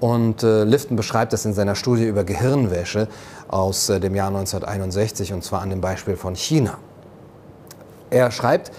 Und 0.00 0.42
äh, 0.42 0.64
Lifton 0.64 0.96
beschreibt 0.96 1.32
das 1.32 1.44
in 1.44 1.52
seiner 1.52 1.74
Studie 1.74 2.06
über 2.06 2.24
Gehirnwäsche 2.24 3.08
aus 3.48 3.90
äh, 3.90 4.00
dem 4.00 4.14
Jahr 4.14 4.28
1961 4.28 5.32
und 5.32 5.44
zwar 5.44 5.60
an 5.60 5.70
dem 5.70 5.80
Beispiel 5.80 6.16
von 6.16 6.34
China. 6.34 6.78
Er 8.08 8.30
schreibt, 8.30 8.72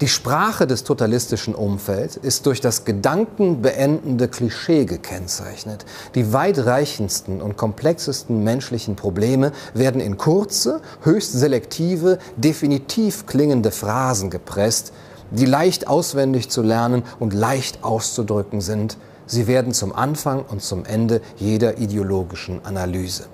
die 0.00 0.06
Sprache 0.06 0.68
des 0.68 0.84
totalistischen 0.84 1.56
Umfelds 1.56 2.16
ist 2.16 2.46
durch 2.46 2.60
das 2.60 2.84
gedankenbeendende 2.84 4.28
Klischee 4.28 4.84
gekennzeichnet. 4.84 5.84
Die 6.14 6.32
weitreichendsten 6.32 7.42
und 7.42 7.56
komplexesten 7.56 8.44
menschlichen 8.44 8.94
Probleme 8.94 9.50
werden 9.74 10.00
in 10.00 10.16
kurze, 10.16 10.80
höchst 11.02 11.32
selektive, 11.32 12.20
definitiv 12.36 13.26
klingende 13.26 13.72
Phrasen 13.72 14.30
gepresst, 14.30 14.92
die 15.30 15.46
leicht 15.46 15.88
auswendig 15.88 16.50
zu 16.50 16.62
lernen 16.62 17.02
und 17.18 17.32
leicht 17.32 17.84
auszudrücken 17.84 18.60
sind. 18.60 18.96
Sie 19.26 19.46
werden 19.46 19.72
zum 19.72 19.94
Anfang 19.94 20.44
und 20.48 20.62
zum 20.62 20.84
Ende 20.84 21.20
jeder 21.36 21.78
ideologischen 21.78 22.64
Analyse. 22.64 23.26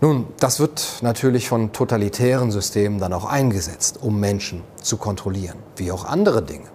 Nun, 0.00 0.26
das 0.40 0.58
wird 0.58 0.98
natürlich 1.02 1.48
von 1.48 1.72
totalitären 1.72 2.50
Systemen 2.50 2.98
dann 2.98 3.12
auch 3.12 3.24
eingesetzt, 3.24 4.00
um 4.02 4.18
Menschen 4.18 4.62
zu 4.82 4.96
kontrollieren, 4.96 5.58
wie 5.76 5.92
auch 5.92 6.04
andere 6.04 6.42
Dinge. 6.42 6.66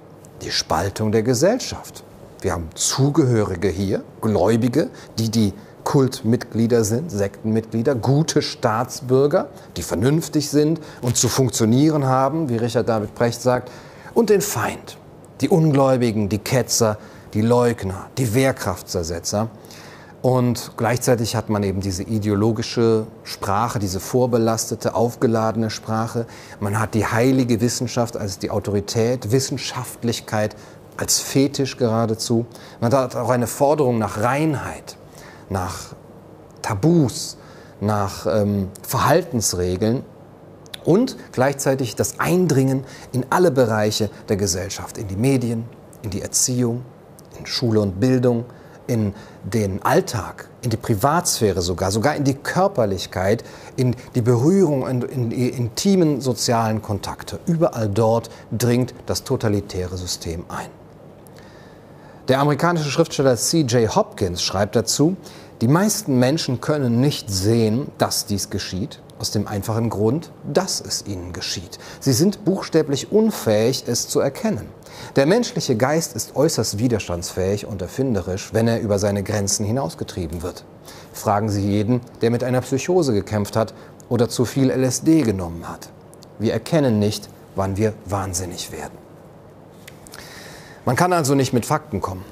Die 0.43 0.51
Spaltung 0.51 1.11
der 1.11 1.23
Gesellschaft. 1.23 2.05
Wir 2.39 2.53
haben 2.53 2.69
Zugehörige 2.75 3.67
hier, 3.67 4.03
Gläubige, 4.21 4.89
die 5.17 5.29
die 5.29 5.53
Kultmitglieder 5.87 6.83
sind, 6.83 7.09
Sektenmitglieder, 7.09 7.95
gute 7.95 8.41
Staatsbürger, 8.41 9.47
die 9.77 9.81
vernünftig 9.81 10.49
sind 10.49 10.81
und 11.01 11.15
zu 11.15 11.29
funktionieren 11.29 12.05
haben, 12.05 12.49
wie 12.49 12.57
Richard 12.57 12.89
David 12.89 13.15
Brecht 13.15 13.41
sagt, 13.41 13.71
und 14.13 14.29
den 14.29 14.41
Feind, 14.41 14.97
die 15.39 15.47
Ungläubigen, 15.47 16.27
die 16.27 16.39
Ketzer, 16.39 16.97
die 17.33 17.39
Leugner, 17.39 18.07
die 18.17 18.33
Wehrkraftzersetzer. 18.33 19.47
Und 20.21 20.73
gleichzeitig 20.75 21.37
hat 21.37 21.47
man 21.47 21.63
eben 21.63 21.79
diese 21.79 22.03
ideologische 22.03 23.07
Sprache, 23.23 23.79
diese 23.79 24.01
vorbelastete, 24.01 24.93
aufgeladene 24.93 25.69
Sprache. 25.69 26.25
Man 26.59 26.81
hat 26.81 26.95
die 26.95 27.05
heilige 27.05 27.61
Wissenschaft 27.61 28.17
als 28.17 28.39
die 28.39 28.51
Autorität, 28.51 29.31
Wissenschaftlichkeit 29.31 30.53
als 30.97 31.21
Fetisch 31.21 31.77
geradezu. 31.77 32.45
Man 32.81 32.93
hat 32.93 33.15
auch 33.15 33.29
eine 33.29 33.47
Forderung 33.47 33.99
nach 33.99 34.21
Reinheit, 34.21 34.97
nach 35.49 35.95
Tabus, 36.61 37.37
nach 37.79 38.25
ähm, 38.25 38.69
Verhaltensregeln 38.81 40.03
und 40.83 41.17
gleichzeitig 41.31 41.95
das 41.95 42.19
Eindringen 42.19 42.83
in 43.11 43.25
alle 43.29 43.51
Bereiche 43.51 44.09
der 44.29 44.37
Gesellschaft, 44.37 44.97
in 44.97 45.07
die 45.07 45.15
Medien, 45.15 45.65
in 46.01 46.09
die 46.09 46.21
Erziehung, 46.21 46.83
in 47.37 47.45
Schule 47.45 47.81
und 47.81 47.99
Bildung, 47.99 48.45
in 48.87 49.13
den 49.43 49.81
Alltag, 49.83 50.49
in 50.61 50.69
die 50.69 50.77
Privatsphäre 50.77 51.61
sogar, 51.61 51.91
sogar 51.91 52.15
in 52.15 52.23
die 52.23 52.35
Körperlichkeit, 52.35 53.43
in 53.75 53.95
die 54.15 54.21
Berührung, 54.21 54.87
in, 54.87 55.01
in 55.01 55.29
die 55.29 55.49
intimen 55.49 56.21
sozialen 56.21 56.81
Kontakte. 56.81 57.39
Überall 57.45 57.89
dort 57.89 58.29
dringt 58.57 58.93
das 59.05 59.23
totalitäre 59.23 59.97
System 59.97 60.45
ein. 60.47 60.76
Der 62.27 62.39
amerikanische 62.39 62.91
Schriftsteller 62.91 63.37
C.J. 63.37 63.95
Hopkins 63.95 64.41
schreibt 64.41 64.75
dazu, 64.75 65.15
die 65.61 65.69
meisten 65.69 66.19
Menschen 66.19 66.59
können 66.59 66.99
nicht 66.99 67.29
sehen, 67.29 67.87
dass 67.97 68.25
dies 68.25 68.49
geschieht, 68.49 69.01
aus 69.17 69.31
dem 69.31 69.47
einfachen 69.47 69.89
Grund, 69.89 70.31
dass 70.43 70.81
es 70.81 71.05
ihnen 71.07 71.31
geschieht. 71.31 71.79
Sie 72.01 72.11
sind 72.11 72.43
buchstäblich 72.43 73.13
unfähig, 73.13 73.85
es 73.87 74.09
zu 74.09 74.19
erkennen. 74.19 74.67
Der 75.15 75.25
menschliche 75.25 75.77
Geist 75.77 76.17
ist 76.17 76.35
äußerst 76.35 76.79
widerstandsfähig 76.79 77.65
und 77.65 77.81
erfinderisch, 77.81 78.49
wenn 78.51 78.67
er 78.67 78.81
über 78.81 78.99
seine 78.99 79.23
Grenzen 79.23 79.65
hinausgetrieben 79.65 80.41
wird. 80.41 80.65
Fragen 81.13 81.47
Sie 81.47 81.65
jeden, 81.65 82.01
der 82.21 82.29
mit 82.29 82.43
einer 82.43 82.59
Psychose 82.59 83.13
gekämpft 83.13 83.55
hat 83.55 83.73
oder 84.09 84.27
zu 84.27 84.43
viel 84.43 84.69
LSD 84.69 85.21
genommen 85.21 85.67
hat. 85.67 85.87
Wir 86.39 86.51
erkennen 86.51 86.99
nicht, 86.99 87.29
wann 87.55 87.77
wir 87.77 87.93
wahnsinnig 88.05 88.73
werden. 88.73 89.06
Man 90.87 90.95
kann 90.95 91.11
also 91.11 91.35
nicht 91.35 91.51
mit 91.51 91.65
Fakten 91.65 91.99
kommen. 91.99 92.23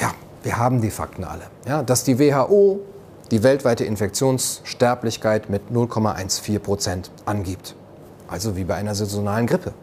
Ja, 0.00 0.12
wir 0.42 0.56
haben 0.56 0.80
die 0.80 0.90
Fakten 0.90 1.24
alle. 1.24 1.42
Ja, 1.68 1.82
dass 1.82 2.04
die 2.04 2.18
WHO 2.18 2.80
die 3.30 3.42
weltweite 3.42 3.84
Infektionssterblichkeit 3.84 5.50
mit 5.50 5.70
0,14 5.70 6.58
Prozent 6.58 7.10
angibt. 7.26 7.74
Also 8.28 8.56
wie 8.56 8.64
bei 8.64 8.76
einer 8.76 8.94
saisonalen 8.94 9.46
Grippe. 9.46 9.74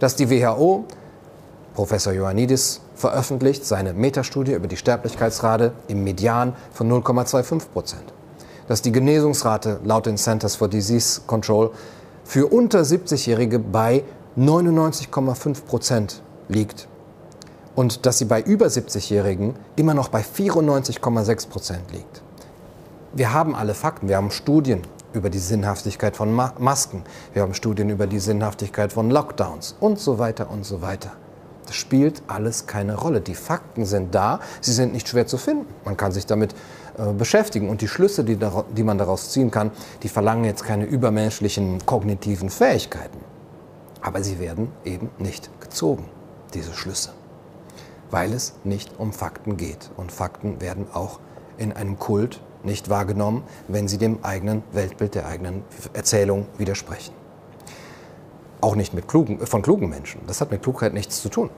Dass 0.00 0.16
die 0.16 0.28
WHO 0.28 0.84
Professor 1.72 2.12
Ioannidis 2.12 2.82
veröffentlicht 2.94 3.64
seine 3.64 3.94
Metastudie 3.94 4.52
über 4.52 4.68
die 4.68 4.76
Sterblichkeitsrate 4.76 5.72
im 5.88 6.04
Median 6.04 6.54
von 6.74 6.92
0,25 6.92 7.68
Prozent. 7.72 8.12
Dass 8.68 8.82
die 8.82 8.92
Genesungsrate 8.92 9.80
laut 9.82 10.04
den 10.04 10.18
Centers 10.18 10.56
for 10.56 10.68
Disease 10.68 11.22
Control 11.26 11.70
für 12.22 12.48
unter 12.48 12.82
70-Jährige 12.82 13.60
bei 13.60 14.04
99,5 14.36 15.64
Prozent 15.64 16.20
liegt 16.46 16.89
und 17.80 18.04
dass 18.04 18.18
sie 18.18 18.26
bei 18.26 18.42
über 18.42 18.66
70-Jährigen 18.66 19.54
immer 19.74 19.94
noch 19.94 20.08
bei 20.08 20.20
94,6 20.20 21.48
Prozent 21.48 21.90
liegt. 21.92 22.20
Wir 23.14 23.32
haben 23.32 23.54
alle 23.54 23.72
Fakten, 23.72 24.06
wir 24.06 24.18
haben 24.18 24.30
Studien 24.30 24.82
über 25.14 25.30
die 25.30 25.38
Sinnhaftigkeit 25.38 26.14
von 26.14 26.30
Masken, 26.30 27.04
wir 27.32 27.40
haben 27.40 27.54
Studien 27.54 27.88
über 27.88 28.06
die 28.06 28.18
Sinnhaftigkeit 28.18 28.92
von 28.92 29.10
Lockdowns 29.10 29.76
und 29.80 29.98
so 29.98 30.18
weiter 30.18 30.50
und 30.50 30.66
so 30.66 30.82
weiter. 30.82 31.12
Das 31.64 31.74
spielt 31.74 32.22
alles 32.26 32.66
keine 32.66 32.96
Rolle. 32.96 33.22
Die 33.22 33.34
Fakten 33.34 33.86
sind 33.86 34.14
da, 34.14 34.40
sie 34.60 34.72
sind 34.72 34.92
nicht 34.92 35.08
schwer 35.08 35.26
zu 35.26 35.38
finden. 35.38 35.64
Man 35.86 35.96
kann 35.96 36.12
sich 36.12 36.26
damit 36.26 36.54
äh, 36.98 37.14
beschäftigen. 37.14 37.70
Und 37.70 37.80
die 37.80 37.88
Schlüsse, 37.88 38.24
die, 38.24 38.36
die 38.76 38.82
man 38.82 38.98
daraus 38.98 39.30
ziehen 39.30 39.50
kann, 39.50 39.70
die 40.02 40.10
verlangen 40.10 40.44
jetzt 40.44 40.64
keine 40.64 40.84
übermenschlichen 40.84 41.86
kognitiven 41.86 42.50
Fähigkeiten. 42.50 43.20
Aber 44.02 44.22
sie 44.22 44.38
werden 44.38 44.70
eben 44.84 45.08
nicht 45.18 45.48
gezogen, 45.60 46.04
diese 46.52 46.74
Schlüsse. 46.74 47.12
Weil 48.10 48.32
es 48.32 48.54
nicht 48.64 48.98
um 48.98 49.12
Fakten 49.12 49.56
geht. 49.56 49.90
Und 49.96 50.12
Fakten 50.12 50.60
werden 50.60 50.86
auch 50.92 51.20
in 51.58 51.72
einem 51.72 51.98
Kult 51.98 52.40
nicht 52.62 52.88
wahrgenommen, 52.90 53.42
wenn 53.68 53.88
sie 53.88 53.98
dem 53.98 54.24
eigenen 54.24 54.62
Weltbild, 54.72 55.14
der 55.14 55.26
eigenen 55.26 55.62
Erzählung 55.92 56.46
widersprechen. 56.58 57.14
Auch 58.60 58.76
nicht 58.76 58.92
mit 58.92 59.08
klugen, 59.08 59.46
von 59.46 59.62
klugen 59.62 59.88
Menschen. 59.88 60.20
Das 60.26 60.40
hat 60.40 60.50
mit 60.50 60.62
Klugheit 60.62 60.92
nichts 60.92 61.22
zu 61.22 61.28
tun. 61.28 61.50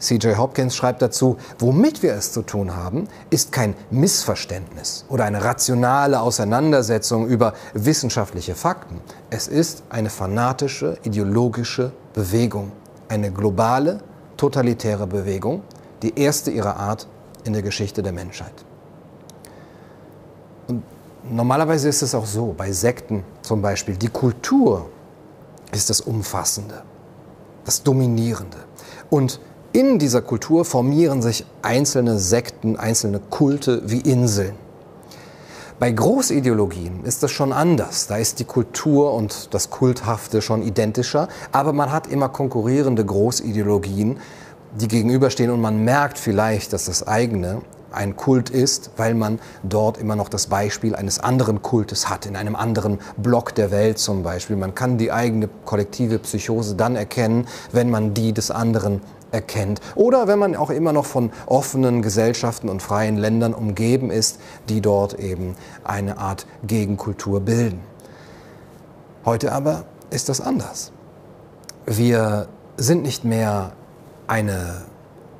CJ 0.00 0.34
Hopkins 0.36 0.74
schreibt 0.74 1.02
dazu, 1.02 1.36
womit 1.58 2.02
wir 2.02 2.14
es 2.14 2.32
zu 2.32 2.42
tun 2.42 2.76
haben, 2.76 3.08
ist 3.30 3.52
kein 3.52 3.74
Missverständnis 3.90 5.04
oder 5.08 5.24
eine 5.24 5.44
rationale 5.44 6.20
Auseinandersetzung 6.20 7.26
über 7.26 7.54
wissenschaftliche 7.74 8.54
Fakten. 8.54 9.00
Es 9.30 9.48
ist 9.48 9.84
eine 9.88 10.10
fanatische, 10.10 10.98
ideologische 11.04 11.92
Bewegung, 12.12 12.72
eine 13.08 13.30
globale, 13.30 14.00
totalitäre 14.36 15.06
Bewegung, 15.06 15.62
die 16.02 16.18
erste 16.18 16.50
ihrer 16.50 16.76
Art 16.76 17.06
in 17.44 17.52
der 17.52 17.62
Geschichte 17.62 18.02
der 18.02 18.12
Menschheit. 18.12 18.52
Und 20.66 20.82
normalerweise 21.30 21.88
ist 21.88 22.02
es 22.02 22.14
auch 22.14 22.26
so, 22.26 22.54
bei 22.56 22.72
Sekten 22.72 23.24
zum 23.42 23.62
Beispiel, 23.62 23.96
die 23.96 24.08
Kultur 24.08 24.88
ist 25.72 25.90
das 25.90 26.00
Umfassende, 26.00 26.82
das 27.64 27.82
Dominierende. 27.82 28.58
Und 29.10 29.40
in 29.72 29.98
dieser 29.98 30.22
Kultur 30.22 30.64
formieren 30.64 31.22
sich 31.22 31.44
einzelne 31.62 32.18
Sekten, 32.18 32.76
einzelne 32.76 33.20
Kulte 33.30 33.82
wie 33.84 34.00
Inseln. 34.00 34.54
Bei 35.78 35.92
Großideologien 35.92 37.04
ist 37.04 37.22
das 37.22 37.30
schon 37.30 37.52
anders. 37.52 38.08
Da 38.08 38.16
ist 38.16 38.40
die 38.40 38.44
Kultur 38.44 39.14
und 39.14 39.54
das 39.54 39.70
Kulthafte 39.70 40.42
schon 40.42 40.62
identischer, 40.62 41.28
aber 41.52 41.72
man 41.72 41.92
hat 41.92 42.08
immer 42.08 42.28
konkurrierende 42.28 43.04
Großideologien, 43.04 44.18
die 44.74 44.88
gegenüberstehen 44.88 45.50
und 45.50 45.60
man 45.60 45.84
merkt 45.84 46.18
vielleicht, 46.18 46.72
dass 46.72 46.86
das 46.86 47.06
eigene 47.06 47.62
ein 47.90 48.16
Kult 48.16 48.50
ist, 48.50 48.90
weil 48.96 49.14
man 49.14 49.38
dort 49.62 49.98
immer 49.98 50.14
noch 50.14 50.28
das 50.28 50.46
Beispiel 50.46 50.94
eines 50.94 51.18
anderen 51.18 51.62
Kultes 51.62 52.08
hat, 52.08 52.26
in 52.26 52.36
einem 52.36 52.54
anderen 52.54 52.98
Block 53.16 53.54
der 53.54 53.70
Welt 53.70 53.98
zum 53.98 54.22
Beispiel. 54.22 54.56
Man 54.56 54.74
kann 54.74 54.98
die 54.98 55.10
eigene 55.10 55.48
kollektive 55.64 56.18
Psychose 56.18 56.74
dann 56.74 56.96
erkennen, 56.96 57.46
wenn 57.72 57.90
man 57.90 58.14
die 58.14 58.32
des 58.32 58.50
anderen 58.50 59.00
erkennt. 59.30 59.80
Oder 59.94 60.26
wenn 60.26 60.38
man 60.38 60.56
auch 60.56 60.70
immer 60.70 60.92
noch 60.92 61.06
von 61.06 61.30
offenen 61.46 62.02
Gesellschaften 62.02 62.68
und 62.68 62.82
freien 62.82 63.16
Ländern 63.16 63.54
umgeben 63.54 64.10
ist, 64.10 64.38
die 64.68 64.80
dort 64.80 65.18
eben 65.18 65.54
eine 65.84 66.18
Art 66.18 66.46
Gegenkultur 66.66 67.40
bilden. 67.40 67.80
Heute 69.24 69.52
aber 69.52 69.84
ist 70.10 70.28
das 70.28 70.40
anders. 70.40 70.92
Wir 71.84 72.48
sind 72.76 73.02
nicht 73.02 73.24
mehr 73.24 73.72
eine 74.28 74.82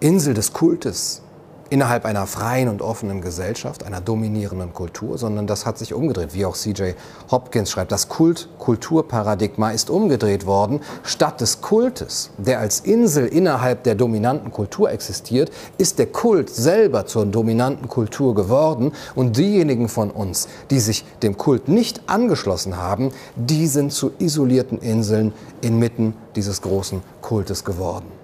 Insel 0.01 0.35
des 0.35 0.53
Kultes, 0.53 1.23
innerhalb 1.71 2.05
einer 2.05 2.27
freien 2.27 2.69
und 2.69 2.83
offenen 2.83 3.21
Gesellschaft, 3.21 3.85
einer 3.85 4.01
dominierenden 4.01 4.73
Kultur, 4.73 5.19
sondern 5.19 5.47
das 5.47 5.67
hat 5.67 5.79
sich 5.79 5.93
umgedreht, 5.93 6.35
wie 6.35 6.47
auch 6.47 6.57
CJ 6.57 6.93
Hopkins 7.31 7.71
schreibt. 7.71 7.93
Das 7.93 8.09
Kult-Kulturparadigma 8.09 9.71
ist 9.71 9.91
umgedreht 9.91 10.47
worden. 10.47 10.81
Statt 11.03 11.41
des 11.41 11.61
Kultes, 11.61 12.31
der 12.39 12.61
als 12.61 12.81
Insel 12.81 13.27
innerhalb 13.27 13.83
der 13.83 13.95
dominanten 13.95 14.51
Kultur 14.51 14.91
existiert, 14.91 15.51
ist 15.77 15.99
der 15.99 16.07
Kult 16.07 16.49
selber 16.49 17.07
zur 17.07 17.27
dominanten 17.27 17.89
Kultur 17.89 18.35
geworden. 18.35 18.93
Und 19.15 19.37
diejenigen 19.37 19.89
von 19.89 20.11
uns, 20.11 20.49
die 20.71 20.81
sich 20.81 21.05
dem 21.23 21.37
Kult 21.37 21.69
nicht 21.69 22.03
angeschlossen 22.07 22.77
haben, 22.77 23.11
die 23.37 23.67
sind 23.67 23.93
zu 23.93 24.13
isolierten 24.19 24.79
Inseln 24.79 25.35
inmitten 25.61 26.15
dieses 26.35 26.63
großen 26.63 27.03
Kultes 27.21 27.65
geworden. 27.65 28.18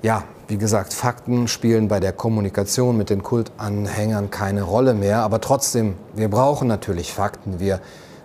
Ja, 0.00 0.22
wie 0.46 0.58
gesagt, 0.58 0.94
Fakten 0.94 1.48
spielen 1.48 1.88
bei 1.88 1.98
der 1.98 2.12
Kommunikation 2.12 2.96
mit 2.96 3.10
den 3.10 3.24
Kultanhängern 3.24 4.30
keine 4.30 4.62
Rolle 4.62 4.94
mehr, 4.94 5.22
aber 5.22 5.40
trotzdem, 5.40 5.94
wir 6.14 6.28
brauchen 6.28 6.68
natürlich 6.68 7.12
Fakten. 7.12 7.58
Wir 7.58 7.80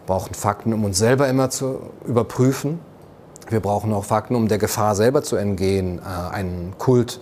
brauchen 0.06 0.36
Fakten, 0.36 0.72
um 0.72 0.86
uns 0.86 1.00
selber 1.00 1.28
immer 1.28 1.50
zu 1.50 1.80
überprüfen. 2.06 2.80
Wir 3.50 3.60
brauchen 3.60 3.92
auch 3.92 4.06
Fakten, 4.06 4.36
um 4.36 4.48
der 4.48 4.60
Gefahr 4.60 4.96
selber 4.96 5.24
zu 5.24 5.36
entgehen, 5.36 6.00
äh, 6.00 6.34
einen 6.34 6.76
Kult 6.78 7.20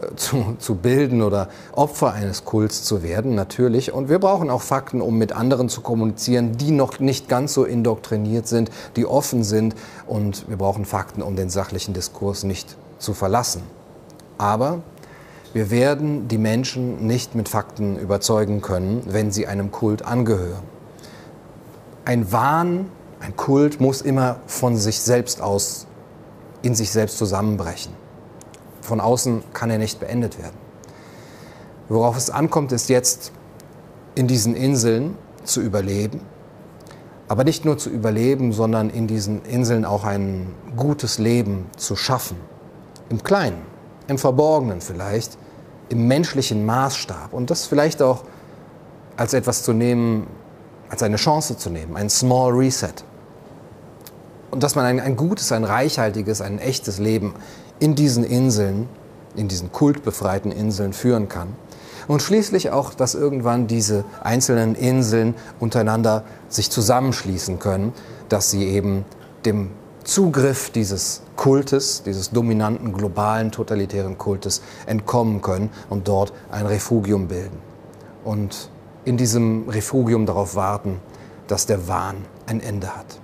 äh, 0.00 0.14
zu, 0.14 0.56
zu 0.60 0.76
bilden 0.76 1.20
oder 1.20 1.48
Opfer 1.72 2.12
eines 2.12 2.44
Kults 2.44 2.84
zu 2.84 3.02
werden, 3.02 3.34
natürlich. 3.34 3.92
Und 3.92 4.08
wir 4.08 4.20
brauchen 4.20 4.48
auch 4.48 4.62
Fakten, 4.62 5.00
um 5.00 5.18
mit 5.18 5.32
anderen 5.32 5.68
zu 5.68 5.80
kommunizieren, 5.80 6.56
die 6.56 6.70
noch 6.70 7.00
nicht 7.00 7.28
ganz 7.28 7.52
so 7.52 7.64
indoktriniert 7.64 8.46
sind, 8.46 8.70
die 8.94 9.06
offen 9.06 9.42
sind. 9.42 9.74
Und 10.06 10.48
wir 10.48 10.56
brauchen 10.56 10.84
Fakten, 10.84 11.20
um 11.20 11.34
den 11.34 11.50
sachlichen 11.50 11.94
Diskurs 11.94 12.44
nicht 12.44 12.76
zu 13.00 13.12
verlassen. 13.12 13.77
Aber 14.38 14.82
wir 15.52 15.70
werden 15.70 16.28
die 16.28 16.38
Menschen 16.38 17.06
nicht 17.06 17.34
mit 17.34 17.48
Fakten 17.48 17.98
überzeugen 17.98 18.60
können, 18.60 19.02
wenn 19.06 19.32
sie 19.32 19.46
einem 19.46 19.70
Kult 19.70 20.04
angehören. 20.04 20.62
Ein 22.04 22.32
Wahn, 22.32 22.90
ein 23.20 23.36
Kult 23.36 23.80
muss 23.80 24.00
immer 24.00 24.36
von 24.46 24.76
sich 24.76 25.00
selbst 25.00 25.42
aus, 25.42 25.86
in 26.62 26.74
sich 26.74 26.90
selbst 26.90 27.18
zusammenbrechen. 27.18 27.92
Von 28.80 29.00
außen 29.00 29.42
kann 29.52 29.70
er 29.70 29.78
nicht 29.78 30.00
beendet 30.00 30.38
werden. 30.38 30.56
Worauf 31.88 32.16
es 32.16 32.30
ankommt, 32.30 32.72
ist 32.72 32.88
jetzt 32.88 33.32
in 34.14 34.26
diesen 34.26 34.54
Inseln 34.54 35.16
zu 35.44 35.60
überleben. 35.60 36.20
Aber 37.28 37.44
nicht 37.44 37.64
nur 37.64 37.78
zu 37.78 37.90
überleben, 37.90 38.52
sondern 38.52 38.90
in 38.90 39.06
diesen 39.06 39.42
Inseln 39.44 39.84
auch 39.84 40.04
ein 40.04 40.54
gutes 40.76 41.18
Leben 41.18 41.66
zu 41.76 41.96
schaffen. 41.96 42.36
Im 43.10 43.22
Kleinen, 43.22 43.62
im 44.08 44.18
Verborgenen 44.18 44.80
vielleicht, 44.80 45.38
im 45.88 46.08
menschlichen 46.08 46.66
Maßstab. 46.66 47.32
Und 47.32 47.50
das 47.50 47.66
vielleicht 47.66 48.02
auch 48.02 48.24
als 49.16 49.34
etwas 49.34 49.62
zu 49.62 49.72
nehmen, 49.72 50.26
als 50.88 51.02
eine 51.02 51.16
Chance 51.16 51.56
zu 51.56 51.70
nehmen, 51.70 51.96
ein 51.96 52.10
Small 52.10 52.52
Reset. 52.52 53.04
Und 54.50 54.62
dass 54.62 54.74
man 54.74 54.86
ein, 54.86 55.00
ein 55.00 55.16
gutes, 55.16 55.52
ein 55.52 55.64
reichhaltiges, 55.64 56.40
ein 56.40 56.58
echtes 56.58 56.98
Leben 56.98 57.34
in 57.78 57.94
diesen 57.94 58.24
Inseln, 58.24 58.88
in 59.36 59.48
diesen 59.48 59.70
kultbefreiten 59.72 60.50
Inseln 60.50 60.92
führen 60.92 61.28
kann. 61.28 61.48
Und 62.06 62.22
schließlich 62.22 62.70
auch, 62.70 62.94
dass 62.94 63.14
irgendwann 63.14 63.66
diese 63.66 64.04
einzelnen 64.22 64.74
Inseln 64.74 65.34
untereinander 65.60 66.24
sich 66.48 66.70
zusammenschließen 66.70 67.58
können, 67.58 67.92
dass 68.30 68.50
sie 68.50 68.64
eben 68.64 69.04
dem 69.44 69.70
Zugriff 70.08 70.70
dieses 70.70 71.20
Kultes, 71.36 72.02
dieses 72.02 72.30
dominanten 72.30 72.94
globalen 72.94 73.52
totalitären 73.52 74.16
Kultes 74.16 74.62
entkommen 74.86 75.42
können 75.42 75.68
und 75.90 76.08
dort 76.08 76.32
ein 76.50 76.64
Refugium 76.64 77.28
bilden. 77.28 77.58
Und 78.24 78.70
in 79.04 79.18
diesem 79.18 79.68
Refugium 79.68 80.24
darauf 80.24 80.54
warten, 80.54 80.98
dass 81.46 81.66
der 81.66 81.88
Wahn 81.88 82.24
ein 82.46 82.60
Ende 82.60 82.96
hat. 82.96 83.20